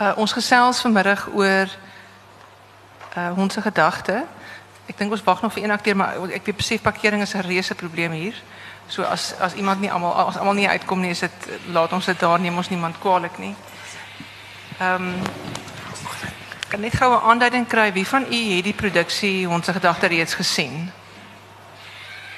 [0.00, 1.68] Uh, ons gesels vanmiddag oor
[3.16, 4.24] uh, onze gedachten.
[4.86, 7.40] Ik denk ons wacht nog voor één keer, maar ik weet besef parkering is een
[7.40, 8.34] reuse probleem hier.
[8.86, 12.04] So as as iemand nie almal as almal nie uitkom nie, is dit laat ons
[12.04, 13.54] dit daar neem ons niemand kwaadlik nie.
[14.78, 15.22] Ehm um,
[16.68, 20.34] kan net gou 'n aanduiding kry wie van u het die produksie ons gedagte reeds
[20.34, 20.90] gesien?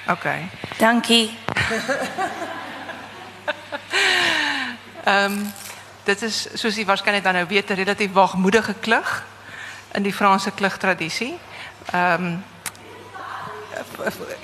[0.09, 0.25] OK.
[0.79, 1.39] Dankie.
[5.05, 5.53] Ehm um,
[6.07, 9.25] dit is soos u waarskynlik dan nou weet 'n relatief waagmoedige klug
[9.93, 11.39] in die Franse klugtradisie.
[11.93, 12.35] Ehm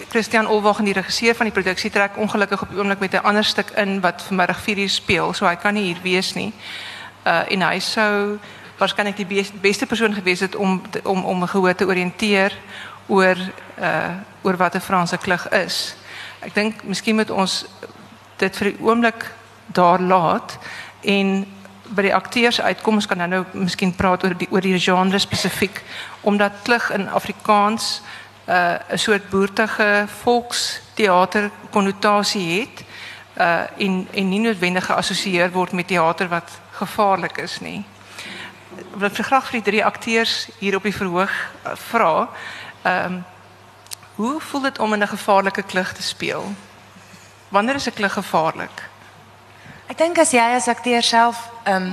[0.09, 3.25] Christian Olwag en die regisseur van die produksie trek ongelukkig op die oomblik met 'n
[3.25, 6.53] ander stuk in wat vanmiddag 4 uur speel, so hy kan nie hier wees nie.
[7.27, 8.39] Uh en hy sou
[9.17, 12.53] die beste persoon gewees het om om om gehoor te orienteer
[13.07, 13.37] oor
[13.79, 14.11] uh
[14.43, 15.95] oor wat 'n Franse klug is.
[16.41, 17.65] Ek dink miskien moet ons
[18.37, 19.33] dit vir die oomblik
[19.67, 20.59] daar laat
[21.03, 21.47] en
[21.95, 25.19] by die akteurs uitkom ons kan nou nou miskien praat oor die oor die genre
[25.19, 25.83] spesifiek
[26.21, 28.03] omdat klug in Afrikaans
[28.47, 32.85] uh 'n soort boertige volksteater konnotasie het
[33.37, 37.85] uh en en nie noodwendig geassosieer word met teater wat gevaarlik is nie.
[38.95, 41.33] Wat vir graag vir die drie akteurs hier op die verhoog
[41.91, 42.29] vra.
[42.83, 43.21] Ehm
[44.15, 46.53] hoe voel dit om in 'n gevaarlike klug te speel?
[47.49, 48.92] Wanneer is 'n klug gevaarlik?
[49.93, 51.37] Ek dink as jy as akteur self
[51.69, 51.89] ehm um,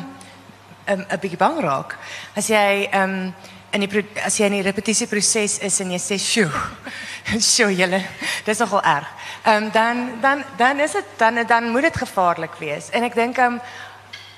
[0.88, 1.98] 'n um, bietjie bang raak,
[2.34, 3.34] as jy ehm um,
[3.76, 6.62] in die as jy in die repetisieproses is en jy sê sjoe
[7.54, 8.00] sjoe julle
[8.46, 9.10] dis nogal erg.
[9.44, 12.88] Um, dan dan dan is dit dan dan moet dit gevaarlik wees.
[12.96, 13.60] En ek dink um,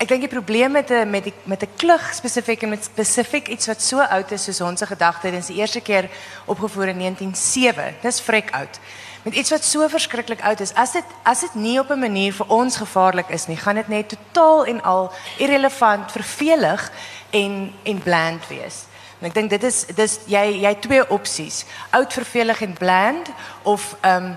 [0.02, 3.48] ek dink die probleem met 'n met die met 'n klug spesifiek en met spesifiek
[3.48, 6.10] iets wat so oud is soos ons gedagte dis die eerste keer
[6.46, 8.80] opgevoer in 1907 dis vrek oud
[9.24, 12.34] met iets wat so verskriklik oud is as dit as dit nie op 'n manier
[12.34, 16.92] vir ons gevaarlik is nie gaan dit net totaal en al irrelevant vervelig
[17.30, 18.86] en en bland wees
[19.22, 21.62] En ek dink dit is dis jy jy twee opsies.
[21.94, 23.30] Oud vervelig en bland
[23.70, 24.34] of um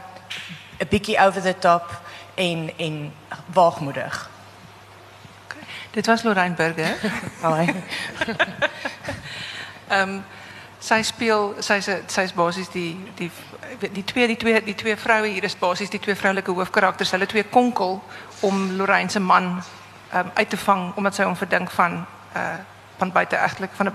[0.79, 2.01] 'n bietjie over the top
[2.35, 3.13] en en
[3.47, 4.31] waagmoedig.
[5.45, 5.63] Okay.
[5.91, 6.97] Dit was Lorraine Burger.
[7.47, 7.75] Haai.
[9.89, 10.21] Ehm
[10.79, 13.31] sy speel sy's sy's basies die die
[13.93, 17.11] die twee die twee die twee vroue hier is basies die twee vroulike hoofkarakters.
[17.11, 18.03] Hulle twee konkel
[18.41, 19.63] om Lorraine man
[20.15, 22.05] um, uit te vang omdat sy hom verdink van
[22.37, 22.55] uh
[22.97, 23.93] van buiteegtelik van 'n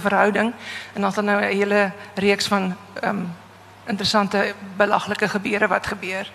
[0.00, 0.52] verhouding
[0.92, 3.36] en dan is daar nou 'n hele reeks van um,
[3.84, 6.32] interessante belaglike gebeure wat gebeur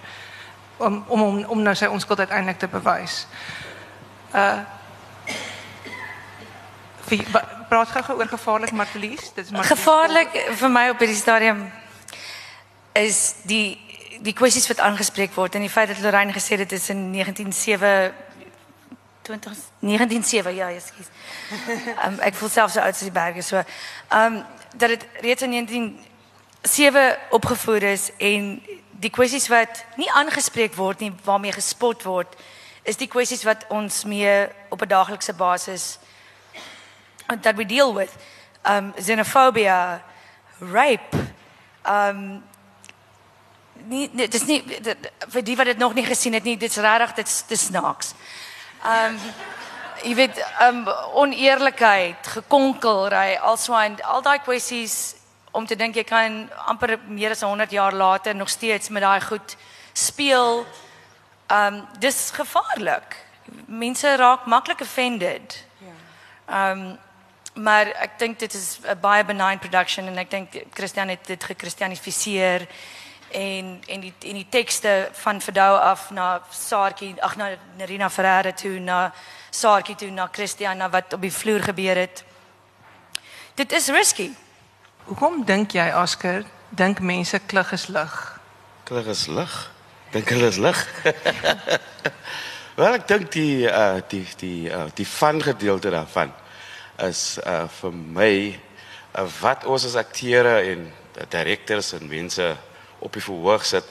[0.78, 3.28] om om om, om nou sy onskuld uiteindelik te bewys.
[4.36, 4.60] Uh
[7.70, 11.72] praat gou oor gevaarlik Martelies, dit is maar gevaarlik vir op hierdie stadium
[12.96, 13.78] is die
[14.24, 17.12] die kwessies wat aangespreek word en die feit dat Lorraine gesê het dit is in
[17.12, 18.14] 1907
[19.26, 21.10] 1907 ja, ekskuus.
[22.06, 23.58] Um, ek voel self so oud as die berge so.
[23.58, 24.44] Ehm um,
[24.76, 28.62] dat dit reeds in 1907 opgevoer is en
[28.92, 32.36] die kwessies wat nie aangespreek word nie waarmee gespot word
[32.84, 35.98] is die kwessies wat ons mee op 'n daaglikse basis
[37.42, 38.12] that we deal with
[38.64, 40.04] um xenophobia
[40.60, 41.18] rape
[41.88, 42.44] um
[43.86, 46.78] nie dit is nie dit, vir die wat dit nog nie gesien het nie dit's
[46.78, 48.14] regtig dit's dis snaaks
[48.86, 49.20] Ehm um,
[50.06, 50.84] jy weet um,
[51.18, 55.16] oneerlikheid, gekonkelry, alswaar al daai kwessies
[55.56, 56.36] om te dink jy kan
[56.70, 59.56] amper meer as 100 jaar later nog steeds met daai goed
[59.94, 60.66] speel.
[61.48, 63.18] Ehm um, dis gevaarlik.
[63.66, 65.58] Mense raak maklik offended.
[65.80, 65.96] Ja.
[66.46, 66.98] Ehm um,
[67.56, 71.44] maar ek dink dit is 'n baie benign production en ek dink Christian het dit
[71.44, 72.68] gekristianifiseer
[73.36, 78.54] en en die en die tekste van Verdou af na Saartjie ag na Nerina Ferreira
[78.54, 79.14] toe na
[79.50, 82.24] Saartjie toe na Christiana wat op die vloer gebeur het.
[83.56, 84.30] Dit is risky.
[85.06, 88.14] Hoekom dink jy Oscar dink mense klug is lig?
[88.84, 89.54] Klug is lig.
[90.12, 90.80] Dink hulle is lig.
[92.80, 96.32] Wel ek dink die uh die die uh die van gedeelte daarvan
[97.04, 98.32] is uh vir my
[99.16, 100.88] uh, wat ons as akteure en
[101.32, 102.56] direkteurs en mense
[103.06, 103.86] op die verhoog sit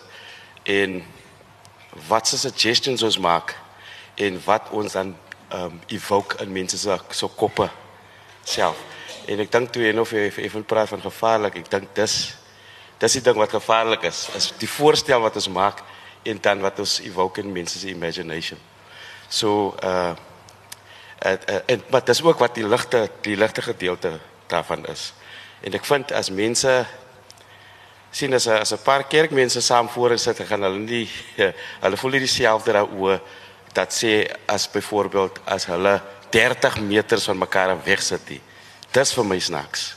[0.69, 0.99] en
[2.08, 3.55] wat se suggestions ons maak
[4.19, 5.14] en wat ons dan
[5.55, 7.69] um, evoke in mense se so koppe
[8.44, 8.78] self.
[9.26, 12.34] En ek dink toe en of jy effe praat van gevaarlik, ek dink dis
[13.02, 15.82] dis die ding wat gevaarlik is, is die voorstel wat ons maak
[16.25, 18.61] en dan wat ons evoke in mense se imagination.
[19.28, 20.14] So uh
[21.25, 24.19] en maar dis ook wat die ligte die ligte gedeelte
[24.52, 25.12] daarvan is.
[25.64, 26.72] En ek vind as mense
[28.14, 31.08] sien as as 'n paar kerkmense saam voor sit gaan hulle nie
[31.81, 33.20] hulle voel nie dieselfde daaroor
[33.72, 36.00] dat sê as byvoorbeeld as hulle
[36.31, 38.40] 30 meters van mekaar weg sit nie.
[38.90, 39.96] Dis vir my snaaks.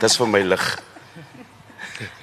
[0.00, 0.64] Dis vir my lig.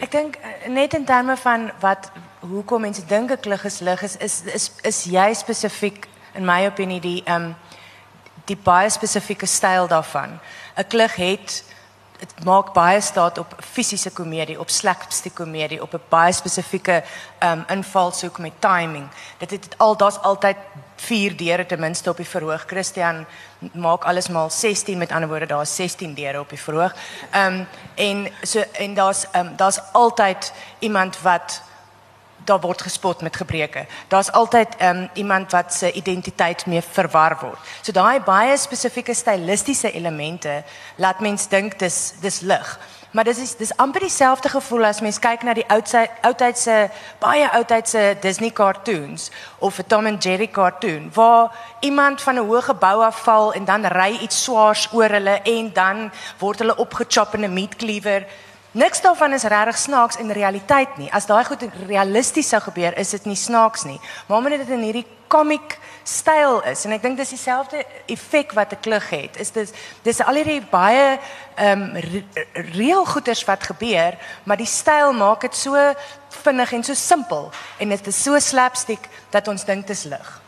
[0.01, 4.01] Ek dink eh, net in terme van wat hoekom mense dink 'n klug is lig
[4.01, 7.55] is is is, is jy spesifiek in my opinie die ehm um,
[8.45, 10.39] die baie spesifieke styl daarvan.
[10.77, 11.63] 'n Klug het
[12.19, 17.03] dit maak baie staat op fisiese komedie, op slapstick komedie, op 'n baie spesifieke
[17.43, 19.07] um, invalshoek met timing.
[19.37, 20.57] Dit het al daar's altyd
[20.95, 22.63] vier deure ten minste op die verhoog.
[22.67, 23.25] Christian
[23.73, 26.93] maak alles maal 16 met ander woorde daar's 16 deure op die verhoog.
[27.35, 31.61] Um, en so en daar's um, daar's altyd iemand wat
[32.47, 33.85] daar word gespot met gebreke.
[34.07, 37.59] Daar's altyd um, iemand wat se identiteit mee verwar word.
[37.81, 40.63] So daai baie spesifieke stilistiese elemente
[40.95, 42.77] laat mens dink dis dis lig.
[43.11, 46.75] Maar dis is dis amper dieselfde gevoel as mens kyk na die oudtydse
[47.21, 52.61] baie oudtydse Disney cartoons of 'n Tom and Jerry cartoon waar iemand van 'n hoë
[52.61, 57.43] gebou afval en dan ry iets swaars oor hulle en dan word hulle opgechop in
[57.43, 58.25] 'n meat cleaver.
[58.77, 61.07] Niks daarvan is regtig snaaks in realiteit nie.
[61.11, 63.97] As daai goed realisties sou gebeur, is dit nie snaaks nie.
[64.27, 68.75] Maar omdat dit in hierdie comic styl is en ek dink dis dieselfde effek wat
[68.75, 69.39] 'n klug het.
[69.41, 71.17] Is dis dis al hierdie baie
[71.55, 72.21] ehm um,
[72.77, 74.13] reël goeders wat gebeur,
[74.43, 75.73] maar die styl maak dit so
[76.43, 80.41] vinnig en so simpel en dit is so slapstick dat ons dink dit is lig.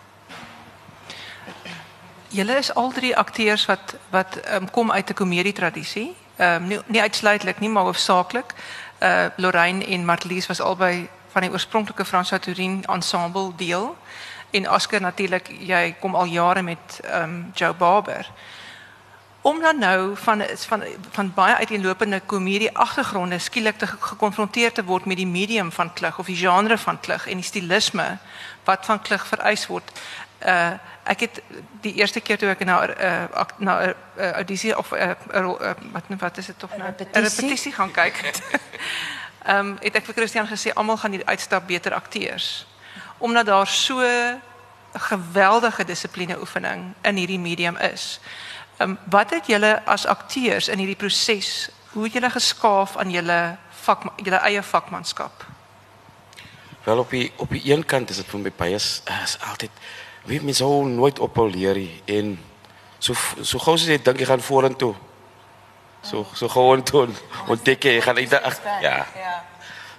[2.27, 6.68] Julle is al drie akteurs wat wat um, kom uit 'n komedie tradisie ehm um,
[6.68, 8.53] nie, nie uitsluitlik nie, maar hoofsaaklik.
[9.00, 13.97] Uh Lorraine en Marlies was albei van die oorspronklike Frans Turin ensemble deel.
[14.51, 18.31] En Oscar natuurlik, jy kom al jare met ehm um, Joe Barber.
[19.41, 25.06] Om dan nou van van van baie uiteenlopende komedie agtergronde skielik te gekonfronteer te word
[25.06, 28.18] met die medium van klug of die genre van klug en die stilisme
[28.63, 29.91] wat van klug vereis word.
[30.45, 30.77] Uh
[31.09, 31.41] ek het
[31.81, 35.74] die eerste keer toe ek na uh, na 'n uh, audisie of uh, uh, uh,
[35.91, 38.15] wat wat is dit tog nou 'n repetisie gaan kyk.
[39.50, 42.68] Ehm um, het ek vir Christian gesê almal gaan hier uitstap beter akteurs.
[43.18, 44.41] Omdat daar so 'n
[44.94, 48.19] geweldige dissipline oefening in hierdie medium is.
[48.77, 53.12] Ehm um, wat het julle as akteurs in hierdie proses, hoe het julle geskaaf aan
[53.12, 55.45] julle vak julle eie vakmanskap?
[56.83, 59.71] Wel op die op die een kant is dit vir my baie is, is altyd
[60.29, 62.37] weet mens hou nooit op al leer en
[62.99, 64.93] so so gou as jy dink jy gaan vorentoe.
[66.05, 67.07] So so gewoon toe
[67.47, 68.31] ontdek jy gaan uit
[68.81, 69.05] ja.
[69.15, 69.43] Ja.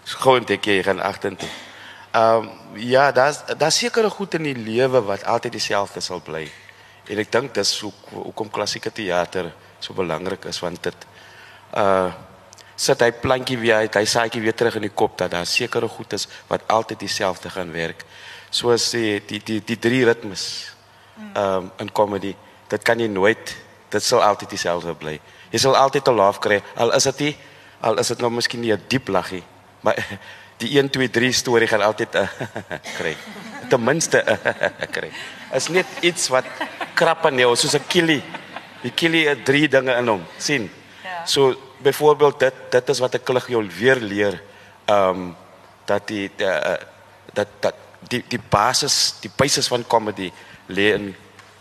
[0.04, 1.48] So gou ontdek jy gaan agtertoe.
[2.12, 6.48] Ehm um, ja, daar's daar's sekere goed in die lewe wat altyd dieselfde sal bly.
[7.06, 11.06] En ek dink dis hoe hoekom klassieke teater so belangrik is want dit
[11.74, 12.10] uh
[12.80, 15.88] sit hy plantjie weer uit, hy saaitjie weer terug in die kop dat daar sekere
[15.88, 18.06] goed is wat altyd dieselfde gaan werk
[18.50, 20.44] soos die die die die drie ritmes
[21.34, 22.34] ehm um, in comedy
[22.70, 23.54] dit kan jy nooit
[23.90, 25.16] dit sal altyd dieselfde bly.
[25.50, 27.36] Jy sal altyd 'n laugh kry al is dit nie
[27.80, 29.42] al is dit nou miskien nie 'n diep laggie
[29.82, 29.96] maar
[30.60, 32.28] die 1 2 3 storie gaan altyd uh,
[32.98, 33.16] kry.
[33.70, 34.36] Ten minste uh,
[34.96, 35.10] kry.
[35.54, 36.44] Is net iets wat
[36.94, 38.22] krap aan jou soos 'n killie
[38.82, 40.70] die killie het drie dinge in hom sien?
[41.04, 41.26] Ja.
[41.26, 44.42] so byvoorbeeld dit dit is wat ek jou weer leer
[44.86, 45.36] ehm um,
[45.84, 46.76] dat die, die uh,
[47.32, 47.74] dat dat
[48.08, 50.30] die die basis die basis van comedy
[50.68, 51.14] lê in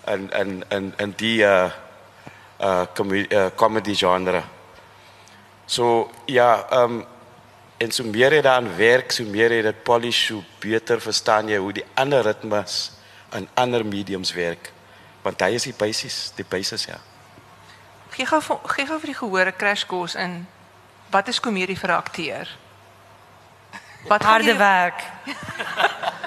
[0.07, 1.69] in in in in die uh
[2.61, 4.43] uh comedy, uh, comedy genre.
[5.65, 7.05] So ja, ehm um,
[7.77, 11.57] en so meer jy daaraan werk, so meer jy dit polish, so beter verstaan jy
[11.57, 12.91] hoe die ander ritmes
[13.37, 14.71] in ander mediums werk.
[15.23, 16.99] Want hy is die basis, die basis ja.
[18.11, 20.41] Gee gou gee gou vir die gehore crash course in
[21.11, 22.57] wat is komedie vir 'n akteur?
[24.07, 25.03] Wat harde werk.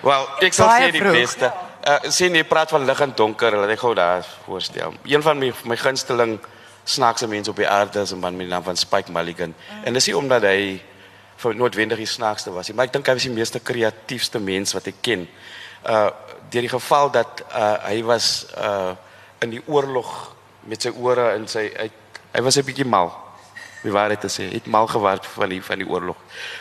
[0.00, 1.50] Wel, ek sal sê die beste.
[1.88, 4.94] Uh sien jy praat van lig en donker, laat ek gou daar voorstel.
[5.04, 6.38] Een van my my gunsteling
[6.88, 9.54] snaakse mense op die aarde is 'n man met die naam van Spike Mulligan.
[9.54, 9.84] Mm.
[9.84, 10.82] En dis nie omdat hy
[11.36, 14.72] vir noodwendig die snaakste was nie, maar ek dink hy was die meeste kreatiefste mens
[14.72, 15.28] wat ek ken.
[15.86, 16.10] Uh
[16.50, 18.94] deur die geval dat uh hy was uh
[19.40, 21.90] in die oorlog met sy ore in sy hy,
[22.32, 23.12] hy was 'n bietjie mal.
[23.82, 26.16] Wie waar dit te sê, het mal geword van die van die oorlog.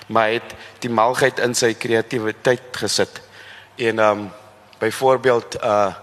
[0.07, 3.21] Maar hy het die malheid in sy kreatiwiteit gesit.
[3.77, 4.31] En ehm um,
[4.77, 5.93] byvoorbeeld uh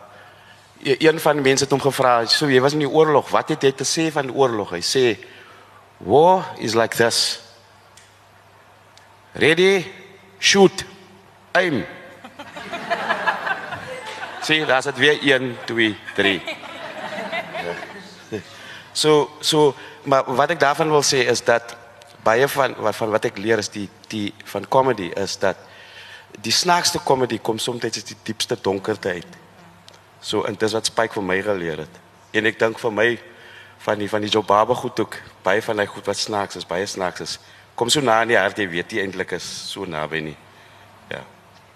[0.84, 3.62] een van die mense het hom gevra, "So jy was in die oorlog, wat het
[3.62, 5.18] jy te sê van die oorlog?" Hy sê,
[5.96, 7.40] "War is like this.
[9.32, 9.86] Ready?
[10.38, 10.84] Shoot.
[11.52, 11.86] Aim."
[14.44, 16.42] Sien, daar's dit weer 1 2 3.
[18.92, 21.76] So so maar wat ek daarvan wil sê is dat
[22.22, 25.56] baie van wat van wat ek leer is die die van comedy is dat
[26.42, 29.36] die snaakste komedie kom soms uit die diepste donkerte uit.
[30.20, 32.00] So en dis wat Spike vir my geleer het.
[32.34, 33.08] En ek dink vir my
[33.84, 36.86] van die van die Jobaba goed ook baie van hy goed wat snaaks is, baie
[36.86, 37.38] snaaks is.
[37.74, 40.36] Kom so na in die hart jy weet jy eintlik is so naby nie.
[41.10, 41.20] Ja.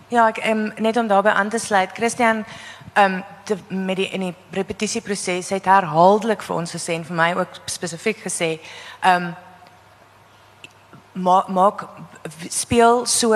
[0.08, 1.92] Ja, ek um, net om daarbey aan te sluit.
[1.96, 2.44] Christian
[2.94, 3.24] ehm um,
[3.68, 8.24] met die in die repetisieproses het herhaaldelik vir ons gesê en vir my ook spesifiek
[8.24, 8.56] gesê
[9.00, 9.36] ehm um,
[11.18, 11.84] maak maak
[12.48, 13.34] speel so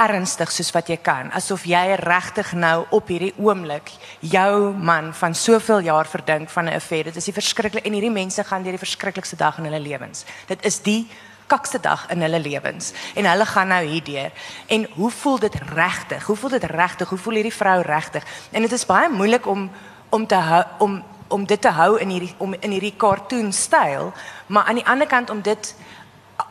[0.00, 5.34] ernstig soos wat jy kan asof jy regtig nou op hierdie oomblik jou man van
[5.34, 7.04] soveel jaar verdink van 'n affair.
[7.04, 10.24] Dit is die verskriklik en hierdie mense gaan deur die verskriklikste dag in hulle lewens.
[10.46, 11.08] Dit is die
[11.46, 12.92] kakste dag in hulle lewens.
[13.14, 14.32] En hulle gaan nou hierdeur.
[14.66, 16.26] En hoe voel dit regtig?
[16.26, 17.08] Hoe voel dit regtig?
[17.08, 18.24] Hoe voel hierdie vrou regtig?
[18.50, 19.70] En dit is baie moeilik om
[20.10, 24.12] om te om om dit te hou in hierdie om in hierdie cartoon styl
[24.46, 25.74] maar aan die ander kant om dit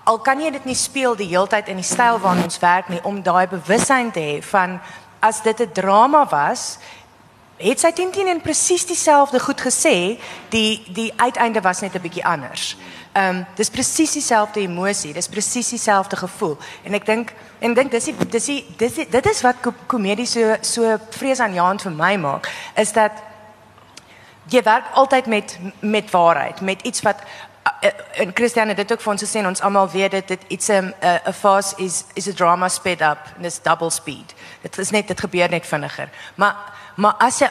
[0.10, 3.02] al kan jy dit nie speel die heeltyd in die styl waarin ons werk nie
[3.06, 4.80] om daai bewussyn te hê van
[5.22, 6.80] as dit 'n drama was
[7.60, 10.18] het sy teen teen en presies dieselfde goed gesê
[10.50, 12.78] die die uiteinde was net 'n bietjie anders.
[13.14, 17.92] Ehm um, dis presies dieselfde emosie, dis presies dieselfde gevoel en ek dink en dink
[17.92, 19.56] dis die, dis die, dis die, dit is wat
[19.88, 23.12] komedie so so vreesaanjaend vir my maak is dat
[24.50, 27.18] jy werk altyd met met waarheid, met iets wat
[28.14, 30.94] en Christian het dit ook vir ons gesê ons almal weet dit dit iets 'n
[31.02, 34.34] 'n fast is is a drama sped up and it's double speed.
[34.62, 36.10] Dit is net dit gebeur net vinniger.
[36.36, 36.56] Maar
[36.96, 37.50] maar as jy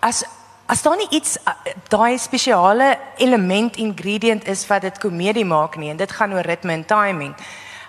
[0.00, 0.24] as
[0.66, 1.36] as daar nie iets
[1.88, 6.72] daai spesiale element ingredient is wat dit komedie maak nie en dit gaan oor ritme
[6.72, 7.34] en timing.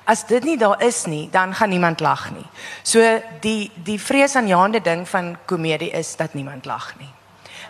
[0.04, 2.48] As dit nie daar is nie, dan gaan niemand lag nie.
[2.84, 7.17] So die die vreesaanjaende ding van komedie is dat niemand lag nie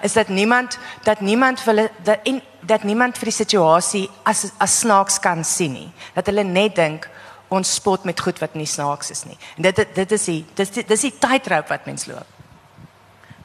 [0.01, 4.80] is dat niemand dat niemand wil dat en dat niemand vir die situasie as as
[4.80, 5.92] snaaks kan sien nie.
[6.13, 7.10] Dat hulle net dink
[7.48, 9.38] ons spot met goed wat nie snaaks is nie.
[9.56, 12.25] En dit dit is die dis die, dis die tydroop wat mens loop.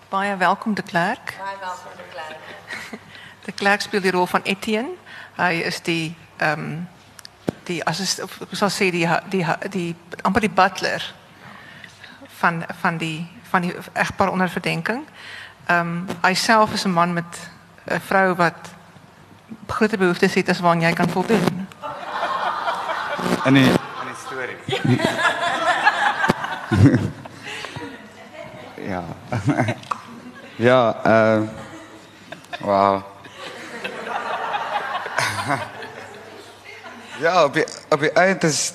[0.09, 1.37] Baie welkom de Klerk.
[1.39, 2.41] Baie welkom de Klerk.
[3.45, 4.95] De Klerk speel die rol van Etienne.
[5.37, 6.89] Hy is die ehm um,
[7.65, 11.05] die as ek sal sê die die die amper die butler
[12.39, 15.05] van van die van die egpaar onder verdenking.
[15.67, 17.51] Ehm um, hy self is 'n man met
[17.85, 18.71] 'n vrou wat
[19.67, 21.69] groot behoeftes het as wat jy kan voldoen.
[23.45, 24.57] In die in die storie.
[28.93, 29.03] ja.
[30.69, 31.49] ja, ehm uh,
[32.61, 33.03] wow.
[37.25, 38.73] ja, op die, op die eind is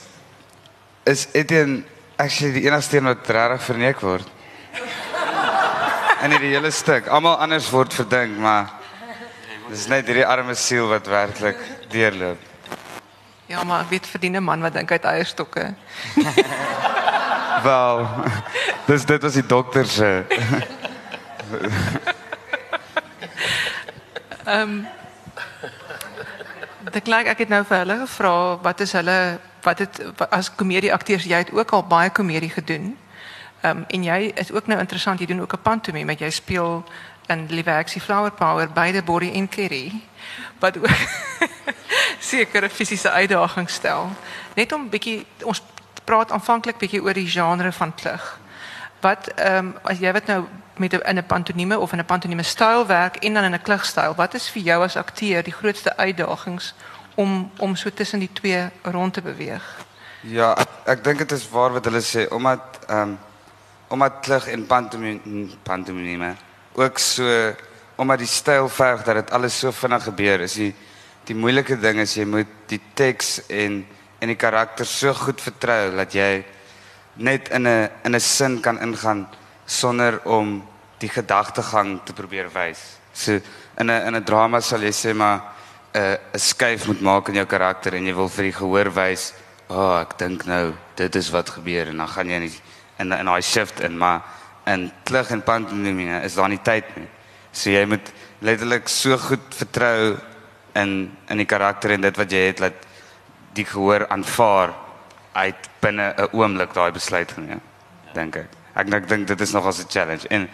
[1.03, 1.83] is Etienne
[2.15, 4.27] actually die enigste een wat regtig verneek word
[6.23, 7.07] in die hele stuk.
[7.07, 8.71] Almal anders word verdink, maar
[9.69, 11.59] dis net hierdie arme siel wat werklik
[11.91, 12.39] deurloop.
[13.47, 15.73] Ja, maar ek weet verdien 'n man wat dink hy het eierstokke.
[17.67, 18.07] Wel,
[18.85, 20.25] dis dit was die dokter se.
[24.45, 24.87] Ehm um,
[26.91, 29.99] Dit klink ek het nou vir hulle gevra wat is hulle wat het
[30.31, 32.97] as komedie akteurs jy het ook al baie komedie gedoen.
[33.65, 36.89] Um, en jij is ook nou interessant, je doet ook een pantomime, met jij speelt
[37.25, 40.01] een lieve actie Flower Power, beide Borrie en Kerry.
[40.59, 40.87] Wat ook
[42.19, 44.09] zeker een fysische uitdaging stel.
[44.55, 45.63] Net om een beetje, ons
[46.03, 48.39] praat aanvankelijk een beetje over die genre van klug.
[48.99, 50.45] Wat, um, als jij wat nou
[50.77, 53.61] met een, in een pantomime of in een pantomime stijl werkt en dan in een
[53.61, 56.73] klugstijl, wat is voor jou als acteur die grootste uitdagings
[57.15, 59.85] om, om zo so tussen die twee rond te bewegen?
[60.21, 62.59] Ja, ik denk het is waar wat hulle sê, omdat...
[62.89, 63.19] Um,
[63.87, 66.35] omdat klug en pantomime pantomime
[66.73, 67.53] ook so
[67.95, 70.73] omdat die styl verg dat dit alles so vinnig gebeur is die
[71.27, 73.85] die moeilike ding is jy moet die teks en
[74.19, 76.45] en die karakter so goed vertrou dat jy
[77.17, 79.27] net in 'n in 'n sin kan ingaan
[79.65, 80.63] sonder om
[80.99, 82.79] die gedagtegang te probeer wys.
[83.13, 83.39] So
[83.77, 85.41] in 'n in 'n drama sal jy sê maar
[85.93, 88.93] 'n uh, 'n skuif moet maak in jou karakter en jy wil vir die gehoor
[88.93, 89.33] wys,
[89.69, 92.61] "Ag, oh, ek dink nou dit is wat gebeur" en dan gaan jy nie
[92.99, 94.21] in in daai shift in maar
[94.65, 97.07] in klug en pantomime is daar nie tyd nie.
[97.51, 100.17] So jy moet letterlik so goed vertrou
[100.75, 102.85] in in die karakter en dit wat jy het dat
[103.53, 104.73] die gehoor aanvaar
[105.33, 107.61] uit binne 'n oomblik daai besluit geneem.
[108.13, 108.49] Dink ek.
[108.75, 110.49] Ek ek dink dit is nog 'n challenge en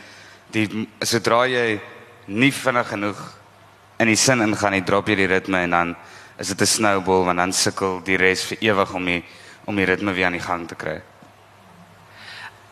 [0.51, 1.81] die sodra jy
[2.25, 3.19] nie vinnig genoeg
[3.99, 5.95] in die sin ingaan nie, drop jy die ritme en dan
[6.37, 9.23] is dit 'n snowball want dan sukkel die res vir ewig om die
[9.65, 11.01] om die ritme weer aan die gang te kry.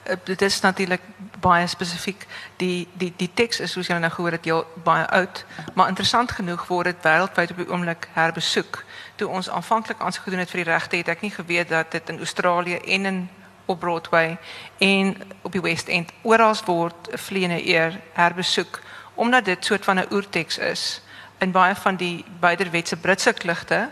[0.04, 1.02] Eh, dit is natuurlik
[1.40, 5.46] baie spesifiek die die die teks is soos jy nou gehoor het heel baie oud
[5.74, 8.84] maar interessant genoeg word dit wêreldwyd op die oomblik herbesoek
[9.16, 12.10] toe ons aanvanklik aansoek gedoen het vir die regte het ek nie geweet dat dit
[12.10, 13.30] in Australië en in
[13.66, 14.38] op Broadway
[14.78, 16.12] en op die West End.
[16.22, 18.80] Oral word vleiende eer herbesoek
[19.14, 21.02] omdat dit soort van 'n oerteks is.
[21.38, 23.90] In baie van die buiderwetse Britse klugte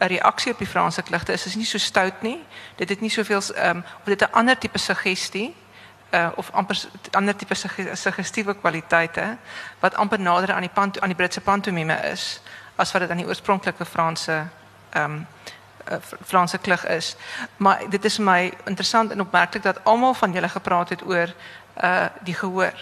[0.00, 2.44] 'n reaksie op die Franse klugte is is nie so stout nie.
[2.76, 5.54] Dit het nie soveel ehm um, of dit 'n ander tipe suggestie
[6.10, 6.80] uh, of amper
[7.10, 7.54] ander tipe
[7.92, 9.36] suggestiewe kwaliteite
[9.80, 12.40] wat amper nader aan die pant aan die Britse pantomime is
[12.74, 14.46] as wat dit aan die oorspronklike Franse
[14.90, 15.26] ehm um,
[16.26, 17.16] Franse klug is.
[17.56, 21.34] Maar dit is my interessant en opmerklik dat almal van julle gepraat het oor
[21.82, 22.74] uh die gehoor.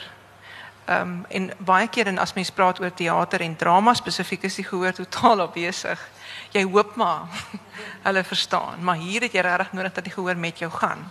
[0.85, 4.55] Ehm um, en baie keer en as mens praat oor teater en drama spesifiek is
[4.55, 6.09] die gehoor totaal afwesig
[6.53, 7.29] jy hoop maar
[8.07, 11.05] hulle verstaan, maar hier het jy regtig nodig dat die gehoor met jou gaan.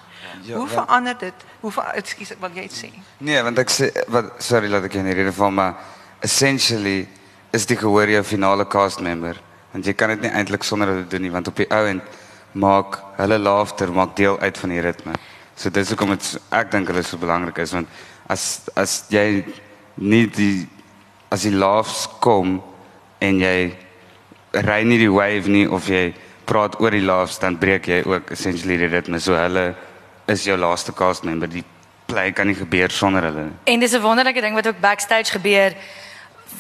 [0.44, 1.46] Ja, hoe verander dit?
[1.60, 2.90] Hoe ekskuus, wil jy dit sê?
[3.18, 5.78] Nee, want ek sê wat sorry laat ek in hierdie geval maar
[6.26, 7.08] essentially
[7.56, 9.38] is die gehoor jou finale cast member
[9.72, 12.18] want jy kan dit nie eintlik sonder dit doen nie want op die ou end
[12.58, 15.18] maak hulle laughter maak deel uit van die ritme.
[15.58, 17.90] So dis hoekom dit ek dink hulle so belangrik is want
[18.30, 19.44] as as jy
[19.98, 20.68] nie die
[21.34, 22.58] as die laughs kom
[23.22, 23.87] en jy
[24.66, 26.14] ry nie die wave nie of jy
[26.46, 29.20] praat oor die laughs dan breek jy ook essentially die ritme.
[29.20, 29.76] So hulle
[30.28, 31.48] is jou laaste cast member.
[31.48, 31.64] Die
[32.08, 35.76] play kan nie gebeur sonder hulle en dis 'n wonderlike ding wat ook backstage gebeur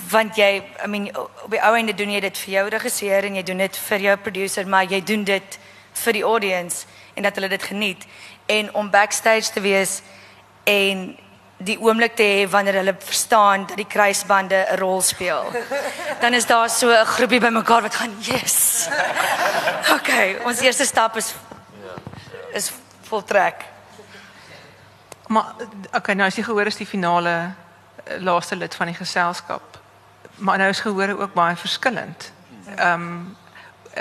[0.10, 3.36] want jy i mean op die ou einde doen jy dit vir jou regisseur en
[3.36, 5.60] jy doen dit vir jou producer maar jy doen dit
[5.94, 8.06] vir die audience en dat hulle dit geniet.
[8.46, 10.02] En om backstage te wees
[10.64, 11.18] en
[11.58, 15.52] die oomblik te hê wanneer hulle verstaan dat die kruisbande 'n rol speel.
[16.20, 18.88] Dan is daar so 'n groepie bymekaar wat gaan, "Yes."
[19.98, 21.34] Okay, ons eerste stap is
[22.54, 22.72] is
[23.02, 23.66] voltrek.
[25.28, 25.46] Maar
[25.94, 27.54] okay, nou as jy gehoor is die finale
[28.04, 29.80] eh, laaste lid van die geselskap.
[30.36, 32.32] Maar nou is gehore ook baie verskillend.
[32.76, 33.38] Ehm um,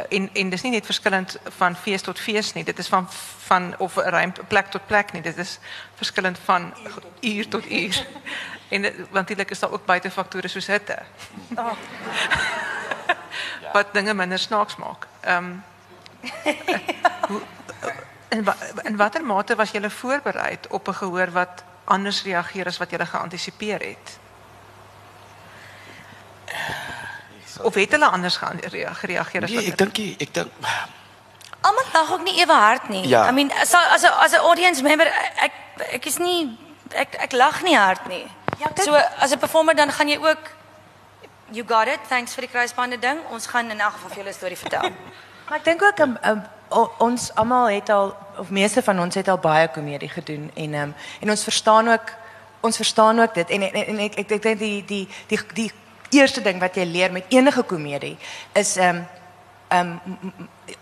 [0.08, 2.64] en en dis nie net verskillend van fees tot fees nie.
[2.64, 3.08] Dit is van
[3.46, 5.22] van of ruimte plek tot plek nie.
[5.22, 5.58] Dit is
[5.94, 6.74] verskillend van
[7.20, 8.06] uur tot uur.
[8.68, 10.98] En want dit is daar ook buite faktore soos hitte.
[11.54, 11.72] Oh.
[13.72, 15.06] Wat dinge minder snaaks maak.
[15.20, 15.64] Ehm um,
[18.28, 18.44] en
[18.82, 23.06] in watter mate was jy voorberei op 'n gehoor wat anders reageer as wat jy
[23.06, 24.18] geantisipeer het?
[27.62, 29.66] Of het hulle anders gereageer as nee, wat?
[29.66, 30.50] ek dink ek dink
[31.66, 33.08] Almal lag ook nie ewe hard nie.
[33.08, 33.28] Ja.
[33.28, 35.52] I mean as as as 'n audience member ek
[35.92, 36.58] ek is nie
[36.94, 38.26] ek ek lag nie hard nie.
[38.58, 40.52] Ja, so as 'n performer dan gaan jy ook
[41.50, 42.00] you got it.
[42.08, 43.18] Thanks vir die kruisbande ding.
[43.30, 44.90] Ons gaan in elk geval vir julle 'n storie vertel.
[45.48, 46.42] maar ek dink ook um, um,
[46.98, 50.94] ons almal het al of meeste van ons het al baie komedie gedoen en um,
[51.20, 52.12] en ons verstaan ook
[52.60, 55.72] ons verstaan ook dit en en, en ek ek dink die die die die
[56.10, 58.16] eerste ding wat jy leer met enige komedie
[58.52, 59.04] is ehm
[59.68, 60.00] um,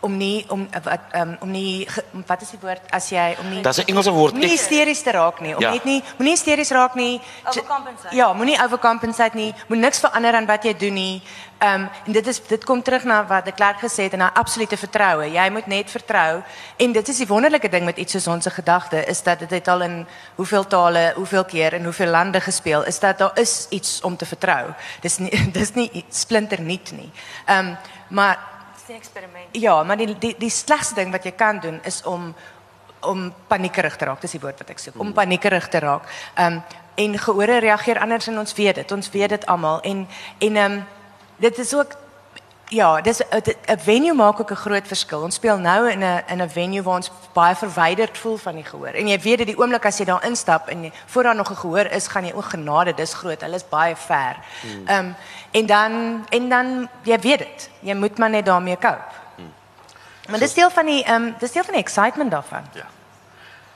[0.00, 1.86] om nie om wat um, om nie
[2.26, 4.34] wat is die woord as jy om nie Dis 'n Engelse woord.
[4.34, 5.54] Nie hysteries te raak nie.
[5.56, 5.70] Om ja.
[5.70, 7.20] net nie moenie hysteries raak nie.
[7.44, 8.16] Overcompensate.
[8.16, 9.54] Ja, moenie overcompensate nie.
[9.68, 11.22] Moet niks verander aan wat jy doen nie.
[11.58, 14.18] Ehm um, en dit is dit kom terug na wat ek klaar gesê het en
[14.18, 15.32] na absolute vertroue.
[15.32, 16.42] Jy moet net vertrou
[16.76, 19.68] en dit is die wonderlike ding met iets soos ons gedagte is dat dit het
[19.68, 24.00] al in hoeveel tale, hoeveel keer en hoeveel lande gespeel is dat daar is iets
[24.00, 24.72] om te vertrou.
[25.00, 27.10] Dis nie dis nie splinter nuut nie.
[27.44, 27.76] Ehm um,
[28.08, 28.53] maar
[28.86, 29.48] die eksperiment.
[29.52, 32.34] Ja, maar die die die slegste ding wat jy kan doen is om
[33.04, 34.20] om paniekerig te raak.
[34.20, 34.96] Dis die woord wat ek soek.
[35.00, 36.08] Om paniekerig te raak.
[36.34, 36.62] Ehm um,
[36.94, 38.92] en gehore reageer anders en ons weet dit.
[38.92, 40.84] Ons weet dit almal en en ehm um,
[41.36, 41.96] dit is ook
[42.68, 45.22] Ja, dis 'n venue maak ook 'n groot verskil.
[45.22, 48.64] Ons speel nou in 'n in 'n venue waar ons baie verwyderd voel van die
[48.64, 48.94] gehoor.
[48.94, 51.56] En jy weet dit die oomblik as jy daar instap en voor daar nog 'n
[51.56, 53.40] gehoor is, gaan jy o genade, dis groot.
[53.40, 54.36] Hulle is baie ver.
[54.60, 54.86] Hmm.
[54.86, 55.14] Ehm um,
[55.54, 55.92] en dan
[56.28, 56.72] en dan
[57.06, 57.68] jy weet dit.
[57.80, 59.22] Jy moet maar net daarmee cope.
[59.36, 59.52] Hmm.
[60.28, 62.66] Maar dis deel van die ehm um, dis deel van die excitement daarvan.
[62.74, 62.86] Ja.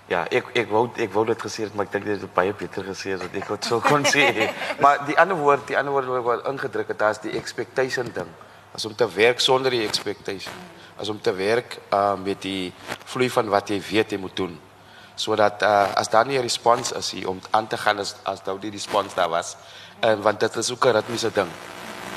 [0.09, 2.55] Ja, ek ek wou ek wou dit gesê het, maar ek dink dit het baie
[2.57, 4.51] beter gesê as wat ek het so kon sê.
[4.83, 8.31] maar die ander woord, die ander woord wat ingedruk het, is die expectation ding
[8.79, 10.55] as om te werk sonder die expectation
[10.99, 12.73] as om te werk uh, met die
[13.11, 14.57] vloei van wat jy weet jy moet doen
[15.19, 18.43] sodat uh, as daar nie 'n respons is hier om aan te gaan as as
[18.43, 19.57] daar die respons daar was
[20.01, 21.51] en want dit is ook 'n ritmiese ding.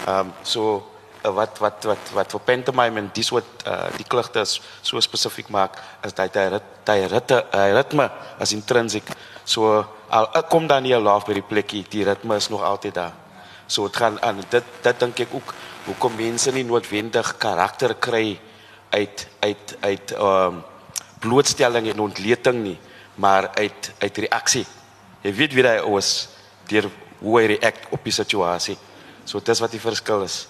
[0.06, 0.92] Ehm um, so
[1.26, 4.46] uh, wat wat wat wat vir pantomime en dis wat uh, die klugte
[4.82, 6.44] so spesifiek maak is dat hy
[6.86, 9.08] hy ritme hy ritme as intrinsiek
[9.44, 12.94] so al kom dan nie 'n laaf by die plekkie die ritme is nog altyd
[12.94, 13.14] daar.
[13.68, 15.54] So dit gaan aan dit dit dink ek ook
[15.86, 18.40] hoekom mense nie noodwendig karakter kry
[18.90, 20.64] uit uit uit ehm um,
[21.22, 22.80] blootstelling en ontleting nie,
[23.16, 24.66] maar uit uit reaksie.
[25.22, 26.30] Jy weet wie hy is
[26.68, 26.90] deur
[27.22, 28.78] hoe hy reageer op die situasie.
[29.24, 30.48] So dit is wat die verskil is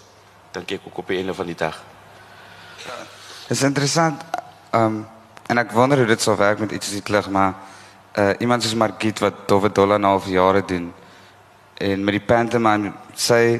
[0.51, 1.77] dink ek ook op die einde van die dag.
[3.47, 4.23] Dit is interessant.
[4.71, 5.01] Ehm um,
[5.51, 7.53] en ek wonder hoe dit sou werk met iets soos die klug, maar
[8.15, 10.93] uh iemand soos Margit wat Dowwe Dollar nou al vir jare doen
[11.81, 13.59] en met die pantomime sy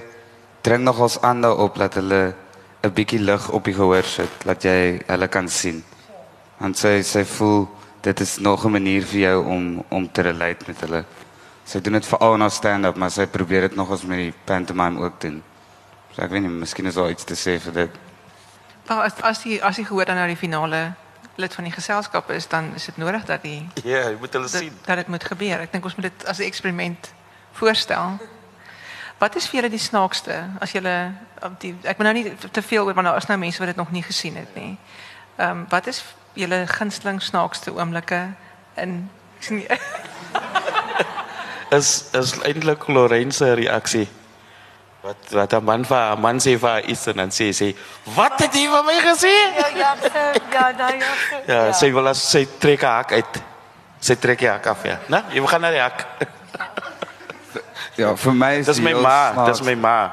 [0.61, 2.33] dring nogals aan daarop dat hulle
[2.81, 5.83] 'n bietjie lig op die gehoor sit, dat jy hulle kan sien.
[6.59, 7.67] En sy sy voel
[8.01, 11.05] dit is nog 'n manier vir jou om om te relate met hulle.
[11.63, 15.21] Sy doen dit veral na stand-up, maar sy probeer dit nogals met die pantomime ook
[15.21, 15.43] doen.
[16.15, 17.99] So ek weet nie, miskien is daar iets te sê vir dit.
[18.87, 20.93] Maar as as jy as jy gehoor dan nou die finale
[21.35, 24.49] lid van die geselskap is, dan is dit nodig dat die Ja, jy moet hulle
[24.49, 24.77] dat, sien.
[24.85, 25.59] dat dit moet gebeur.
[25.59, 27.13] Ek dink ons moet dit as 'n eksperiment
[27.51, 28.19] voorstel.
[29.17, 32.61] Wat is vir julle die snaakste as julle op die ek moet nou nie te
[32.61, 34.77] veel oor want daar is nou mense wat dit nog nie gesien het nie.
[35.37, 38.33] Ehm um, wat is julle gunsteling snaakste oomblikke
[38.75, 39.67] in ek sien nie
[41.71, 44.07] Is is eintlik Lorraine se reaksie.
[45.01, 47.75] Wat wat 'n man vir 'n man sê vir haar iets en dan sê sy,
[48.15, 50.07] "Wat het jy van my gesê?" Ja, ja, so,
[50.51, 51.05] ja, daai ja.
[51.29, 53.41] so, Ja, sy wil as sy trek haar hak uit.
[53.99, 54.99] Sy trek die hak af, ja.
[55.07, 55.23] Né?
[55.33, 56.05] Jy gaan na die hak.
[57.97, 60.11] Ja, vir my is Dis my ma, dis my ma.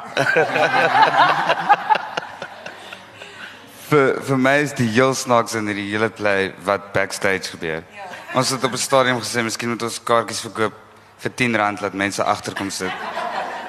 [3.89, 7.83] vir vir my is die heel snaaks in hierdie hele play wat backstage gebeur.
[7.97, 8.09] Ja.
[8.35, 10.88] Ons het op 'n stadium gesê miskien moet ons kaartjies verkoop
[11.19, 12.93] vir R10 laat mense agterkom sit.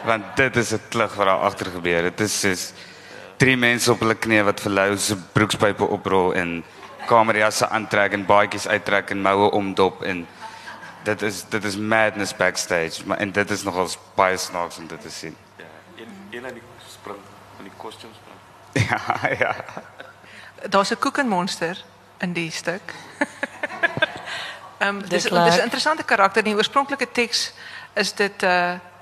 [0.05, 2.01] Want dit is 'n klug wat daar agter gebeur.
[2.01, 2.73] Dit is soos
[3.37, 6.63] drie mense op hulle knieë wat vir Lou se broekspype oprol en
[7.07, 10.27] kamerjasse aantrek en baadjies uittrek en moue omdop en
[11.03, 15.01] dit is dit is madness backstage, maar en dit is nogal baie snaaks om dit
[15.01, 15.35] te sien.
[15.57, 17.17] Ja, een een aan die spring,
[17.57, 18.37] aan die kostuum spring.
[18.89, 19.55] Ja, ja.
[20.69, 21.83] daar's 'n koekenmonster
[22.19, 22.93] in die stuk.
[24.81, 25.53] Um, dis dis Klerk.
[25.53, 26.43] 'n interessante karakter.
[26.43, 27.53] In die oorspronklike teks
[27.93, 28.45] is dit 'n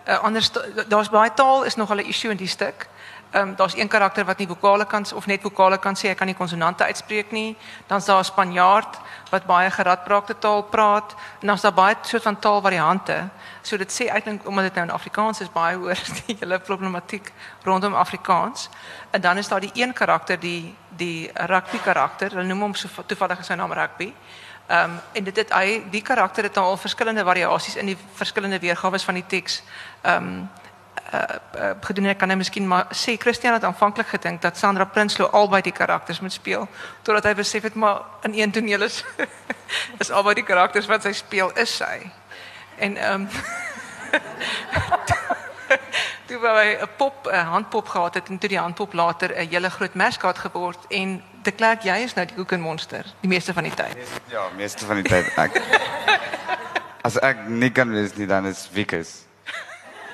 [0.08, 2.88] uh, ander sta- daar's baie taal is nog 'n issue in die stuk.
[3.32, 6.14] Ehm um, daar's een karakter wat nie vokale kan of net vokale kan sê, hy
[6.16, 7.58] kan nie konsonante uitspreek nie.
[7.88, 8.98] Dan's daar 'n Spanjaard
[9.30, 13.30] wat baie geradbraakte taal praat en dan's daar baie soort van taalvariante.
[13.62, 17.32] So dit sê eintlik omdat dit nou in Afrikaans is baie oor die hele problematiek
[17.64, 18.70] rondom Afrikaans.
[19.12, 22.30] En dan is daar die een karakter die die rugby karakter.
[22.30, 24.06] Hulle noem hom so toevallig sy naam rugby.
[24.06, 28.60] Ehm um, en dit het hy die karakter het al verskillende variasies in die verskillende
[28.60, 29.64] weergawe van die teks.
[30.02, 30.50] Ehm um,
[31.14, 31.22] uh,
[31.56, 35.30] uh, gedoen ek kan nou miskien maar sê Christian het aanvanklik gedink dat Sandra Prinsloo
[35.32, 36.68] albei die karakters moet speel
[37.02, 39.06] totdat hy besef het maar in een toneel is
[40.04, 42.12] is albei die karakters wat sy speel is sy.
[42.76, 43.30] En ehm um,
[46.28, 49.48] toe wou hy 'n pop 'n handpop gehad het en toe die handpop later 'n
[49.50, 53.64] hele groot mascot geword en de Klerk jy is nou die koekenmonster die meeste van
[53.64, 53.98] die tyd.
[54.28, 55.62] Ja, meeste van die tyd ek.
[57.08, 59.24] As ek nie kan wees nie, dan is Wikus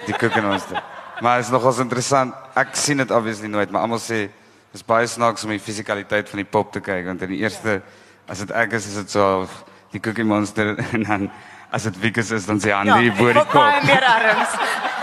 [0.05, 0.83] die koekenmonster.
[1.21, 2.33] Maar is nogals interessant.
[2.55, 4.29] Ek sien dit obviously nooit, maar almal sê
[4.71, 7.81] dis baie snaaks om die fisikaliteit van die pop te kyk want in die eerste
[8.27, 9.47] as dit ek is, is dit so
[9.91, 11.31] die koekenmonster en dan
[11.73, 13.87] as dit Wikus is, dan sê hy hande hier voor die ook baie kop.
[13.89, 14.57] meer arms.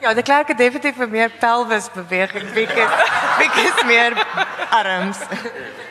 [0.00, 2.52] Ja, de Klerk het definitief meer pelvis beweging.
[2.52, 2.90] Wikus,
[3.40, 4.26] Wikus meer
[4.70, 5.18] arms.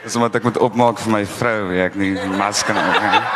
[0.03, 3.27] Dis omdat ek moet opmaak vir my vrou, wie ek nie die mas kan opmaak.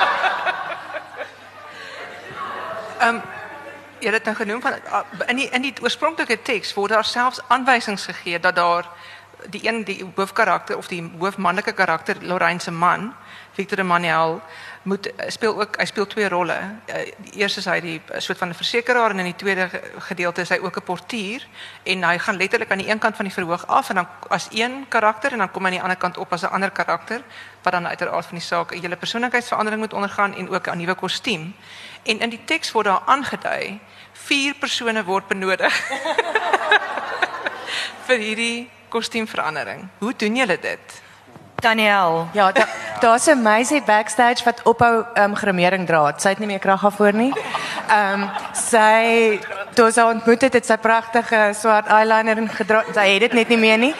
[4.04, 7.08] Jy het dit nou genoem van ah, in die in die oorspronklike teks word daar
[7.08, 8.90] selfs aanwysings gegee dat daar
[9.54, 13.14] die een die hoofkarakter of die hoofmanlike karakter Lorraine se man
[13.56, 14.42] Victor Emmanuel
[14.84, 16.56] moet eh, speel ook hy speel twee rolle.
[16.86, 19.70] Eh, Die eerste is hy die eh, soort van 'n versekeraar en in die tweede
[19.70, 21.48] ge- gedeelte is hy ook 'n portier
[21.84, 24.48] en hy gaan letterlik aan die een kant van die verhoog af en dan as
[24.52, 27.22] een karakter en dan kom hy aan die ander kant op as 'n ander karakter
[27.64, 30.96] wat dan uiteraard van die saak 'n hele persoonlikheidsverandering moet ondergaan en ook 'n nuwe
[30.96, 31.56] kostuum.
[32.04, 33.80] En in die teks word daar aangedui
[34.14, 35.74] vier persone word benodig
[38.08, 39.88] vir hierdie kostuumverandering.
[40.00, 41.02] Hoe doen julle dit?
[41.56, 42.28] Daniel.
[42.34, 42.68] Ja, da,
[43.04, 46.14] daar's 'n meisie backstage wat ophou um, gremering dra.
[46.18, 47.34] Sy het nie meer krag daarvoor nie.
[47.90, 49.40] Ehm um, sy
[49.74, 52.84] toe sy ontmoet het, het sy pragtige swart eyeliner en gedra.
[52.94, 53.94] Sy het dit net nie meer nie.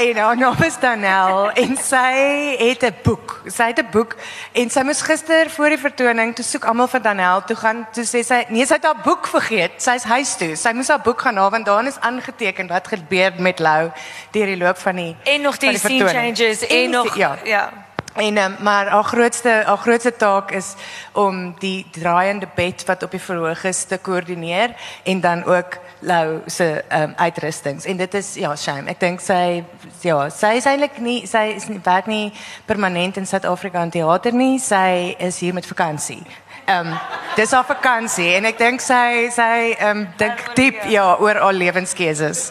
[0.00, 3.42] En haar naam is Danel en sy het 'n boek.
[3.46, 4.16] Sy het 'n boek
[4.52, 7.86] en sy moes gister voor die vertoning toe soek almal vir Danel toe gaan.
[7.92, 9.72] Toe sê sy, nee, sy het haar boek vergeet.
[9.76, 10.56] Sy's huis toe.
[10.56, 13.90] Sy moes haar boek gaan haal want daarin is aangeteken wat gebeur met Lou
[14.30, 17.36] deur die loop van die En nog die, van scene changes en nog ja.
[17.44, 17.70] ja.
[18.20, 20.74] En ehm, maar haar grootste haar grootste taak is
[21.12, 26.40] om die draaiende bed wat op die verhoog is te koördineer en dan ook Lou
[26.46, 27.84] se um, uitrustings.
[27.84, 28.88] En dit is ja, shame.
[28.88, 29.64] Ek dink sy
[30.00, 32.30] ja, sy is eintlik nie sy is nie werk nie
[32.64, 34.58] permanent in Suid-Afrika aan teater nie.
[34.58, 36.22] Sy is hier met vakansie.
[36.64, 36.96] Ehm um,
[37.36, 41.56] dis haar vakansie en ek dink sy sy ehm um, dink diep ja oor haar
[41.56, 42.48] lewenskeuses.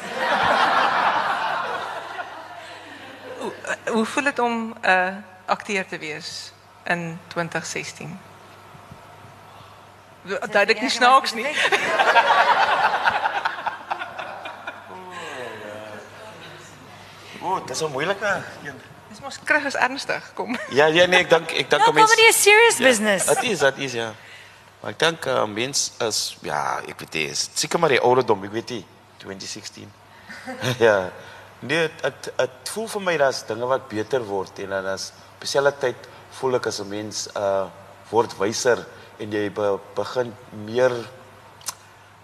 [3.90, 5.14] hoe voel dit om 'n uh,
[5.50, 6.54] akteur te wees
[6.86, 8.20] in 2016?
[10.28, 11.48] Duidelik nie snaaks nie.
[17.42, 18.82] O, dis 'n moeilike een.
[19.10, 20.60] Dis mos krig is ernstig, kom.
[20.70, 23.26] Ja, ja nee, ek dink ek dink No, om mens comedy is serious business.
[23.26, 24.12] Dit is, dit is ja.
[24.82, 28.44] Maar ek dink uh, mens is ja, ek weet nie, is seker maar die ouderdom,
[28.44, 28.86] ek weet nie,
[29.24, 29.90] 2016.
[30.86, 31.10] ja.
[31.60, 35.10] Nee, dit dit voel vir my dat dinge wat beter word en dan as
[35.40, 37.68] op dieselfde tyd voel ek as 'n mens uh
[38.12, 38.84] word wyser
[39.20, 40.92] en jy be, begin meer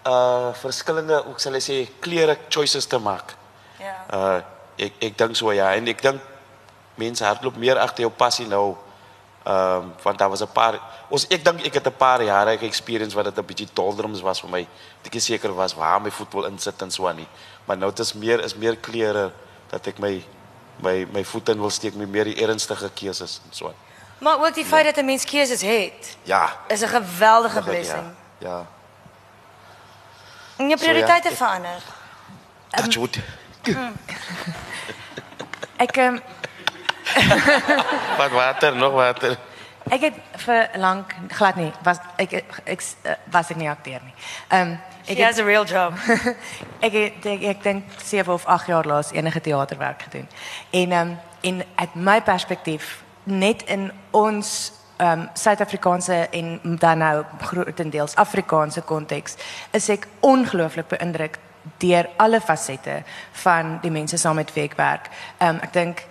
[0.04, 3.32] uh verskillende, hoe sal ek sê, kleure choices te maak.
[3.80, 3.94] Ja.
[4.12, 4.40] Uh
[4.76, 6.20] ek ek dink so ja en ek dink
[7.00, 8.76] mense hardloop meer agter jou passie nou.
[9.46, 10.76] Ehm um, want daar was 'n paar
[11.08, 14.40] ons ek dink ek het 'n paar jare experience wat dit 'n bietjie doldrums was
[14.40, 14.66] vir my.
[15.04, 17.28] Ek is seker was waar my voetbal insit en so aan nie.
[17.64, 19.32] Maar nou dit is meer is meer kleure
[19.70, 20.22] dat ek my
[20.76, 23.74] my my voet in wil steek met meer die ernstige keuses en so aan.
[24.18, 26.56] Maar ook die feit dat 'n mens keuses het, Ja.
[26.68, 28.02] is 'n geweldige ek, blessing.
[28.38, 28.48] Ja.
[28.48, 28.66] ja.
[30.56, 31.82] En jou So, ja, prioriteite verander.
[32.70, 33.18] Touch wood.
[35.76, 36.20] Ek um,
[38.16, 39.36] Wat water, nog water.
[39.90, 42.32] Ek het vir lank glad nie was ek
[42.64, 44.14] ek eh, was ek nie akteur nie.
[44.48, 45.94] Ehm um, She het, has a real job.
[46.86, 50.28] ek het, ek, ek dink 7 of 8 jaar laas enige teaterwerk gedoen.
[50.70, 56.98] En ehm um, en uit my perspektief net in ons ehm um, Suid-Afrikaanse en dan
[56.98, 59.36] nou grootendeels Afrikaanse konteks
[59.70, 61.38] is ek ongelooflik beïndruk
[61.78, 65.10] deur alle fasette van die mense saam met wie ek werk.
[65.38, 66.06] Ehm um, ek dink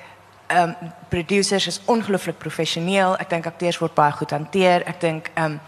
[0.48, 3.18] ehm um, producers is ongelooflik professioneel.
[3.18, 4.86] Ek dink akteurs word baie goed hanteer.
[4.86, 5.60] Ek dink ehm um,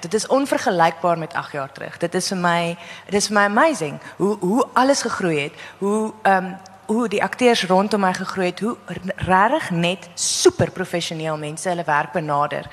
[0.00, 1.96] dit is onvergelykbaar met 8 jaar terug.
[1.98, 5.52] Dit is vir my dit is vir my amazing hoe hoe alles gegroei het.
[5.78, 6.56] Hoe ehm um,
[6.88, 8.76] hoe die akteurs rondom my gegroei het, hoe
[9.16, 12.64] regtig net super professioneel mense hulle werk benader.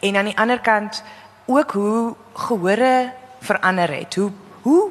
[0.00, 1.02] En aan die ander kant
[1.46, 4.14] ook hoe gehore verander het.
[4.14, 4.30] Hoe
[4.62, 4.90] hoe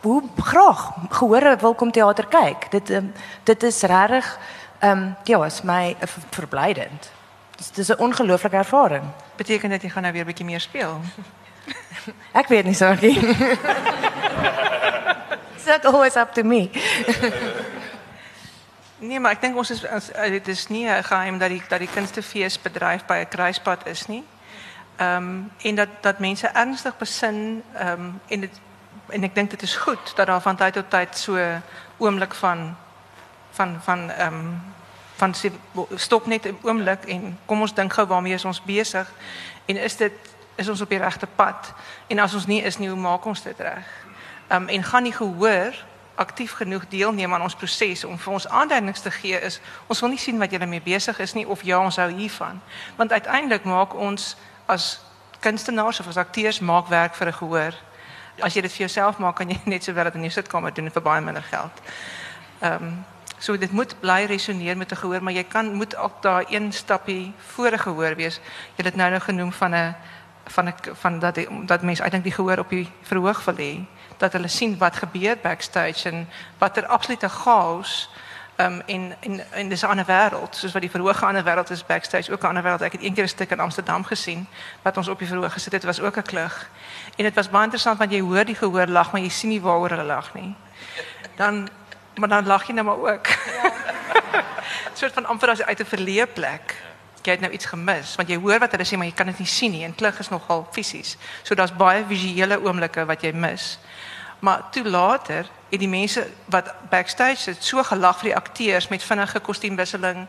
[0.00, 2.70] hoe graag gehore wil kom teater kyk.
[2.70, 3.12] Dit um,
[3.44, 4.38] dit is regtig
[4.82, 7.10] um, ja, is my uh, ver- verblydend.
[7.56, 9.04] Dis dis 'n ongelooflike ervaring.
[9.36, 11.00] Beteken dit jy gaan nou weer 'n bietjie meer speel?
[12.40, 13.16] Ek weet nie sorry.
[15.54, 16.70] It's not always up to me.
[19.02, 21.62] Nee, maar ek dink ons is ons- eh, dit is nie 'n geheim dat die
[21.68, 24.24] dat die kunstefees bedryf by 'n kruispunt is nie.
[24.96, 28.60] Ehm um, en dat dat mense ernstig besin ehm um, en dit
[29.08, 31.38] en ek dink dit is goed dat daar van tyd tot tyd so
[31.98, 32.76] oomblik van
[33.50, 34.44] van van ehm
[35.20, 35.34] van
[35.94, 39.12] stop net 'n oomblik en kom ons dink gou waarmee is ons besig
[39.66, 40.12] en is dit
[40.54, 41.72] is ons op die regte pad
[42.06, 43.86] en as ons nie is nie hoe maak ons dit reg?
[44.48, 45.74] Ehm en gaan die gehoor
[46.14, 50.12] aktief genoeg deelneem aan ons proses om vir ons aanduidings te gee is ons wil
[50.12, 52.60] nie sien wat julle mee besig is nie of ja ons hou hiervan.
[52.96, 54.36] Want uiteindelik maak ons
[54.66, 55.00] as
[55.40, 57.74] kunstenaars of as akteurs maak werk vir 'n gehoor.
[58.40, 60.90] As jy dit vir jouself maak kan jy net sowel dit in jou sitkamer doen
[60.90, 61.72] vir baie minder geld.
[62.60, 63.04] Ehm
[63.40, 66.72] so dit moet bly resoneer met 'n gehoor, maar jy kan moet ook daar een
[66.72, 68.36] stappie voor 'n gehoor wees.
[68.36, 69.96] Jy het dit nou nou genoem van 'n
[70.46, 73.84] van 'n van dat die, dat mense die gehoor op die verhoog wil hê,
[74.16, 78.10] dat hulle sien wat gebeur backstage en watter absolute chaos
[78.60, 81.70] um, en en en dis 'n ander wêreld, soos wat die verhoog 'n ander wêreld
[81.70, 82.82] is backstage, ook 'n ander wêreld.
[82.82, 84.46] Ek het eendag 'n stuk in Amsterdam gesien
[84.82, 86.70] wat ons op die verhoog gesit het, was ook 'n klug.
[87.16, 89.60] En dit was baie interessant want jy hoor die gehoor lag, maar jy sien nie
[89.60, 90.54] waaroor hulle lag nie.
[91.36, 91.68] Dan
[92.20, 93.26] maar dan lag jy nou maar ook.
[93.26, 93.72] Ja.
[95.00, 96.76] soort van amper as uit 'n verleë plek.
[97.22, 99.38] Jy het nou iets gemis want jy hoor wat hulle sê maar jy kan dit
[99.38, 101.16] nie sien nie en klug is nogal fisies.
[101.42, 103.78] So daar's baie visuele oomblikke wat jy mis.
[104.40, 109.02] Maar toe later het die mense wat backstage sit so gelag vir die akteurs met
[109.02, 110.26] vinnige kostuumwisseling.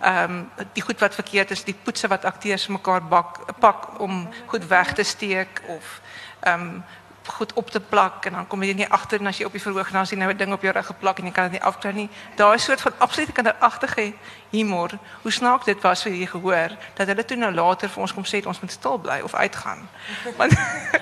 [0.00, 4.28] Ehm um, die goed wat verkeerd is, die poetse wat akteurs mekaar bak pak om
[4.46, 6.00] goed weg te steek of
[6.40, 6.84] ehm um,
[7.26, 9.62] goed op te plak en dan kom jy nie agter en as jy op die
[9.62, 11.62] verhoog dan sien nou 'n ding op jou rug geplak en jy kan dit nie
[11.62, 12.10] afkry nie.
[12.36, 14.12] Daai soort van absolute kinderagtige
[14.50, 14.90] humor.
[15.22, 18.24] Hoe snaaks dit was vir die gehoor dat hulle toe nou later vir ons kom
[18.24, 19.88] sê ons moet stil bly of uitgaan.
[20.38, 20.52] Want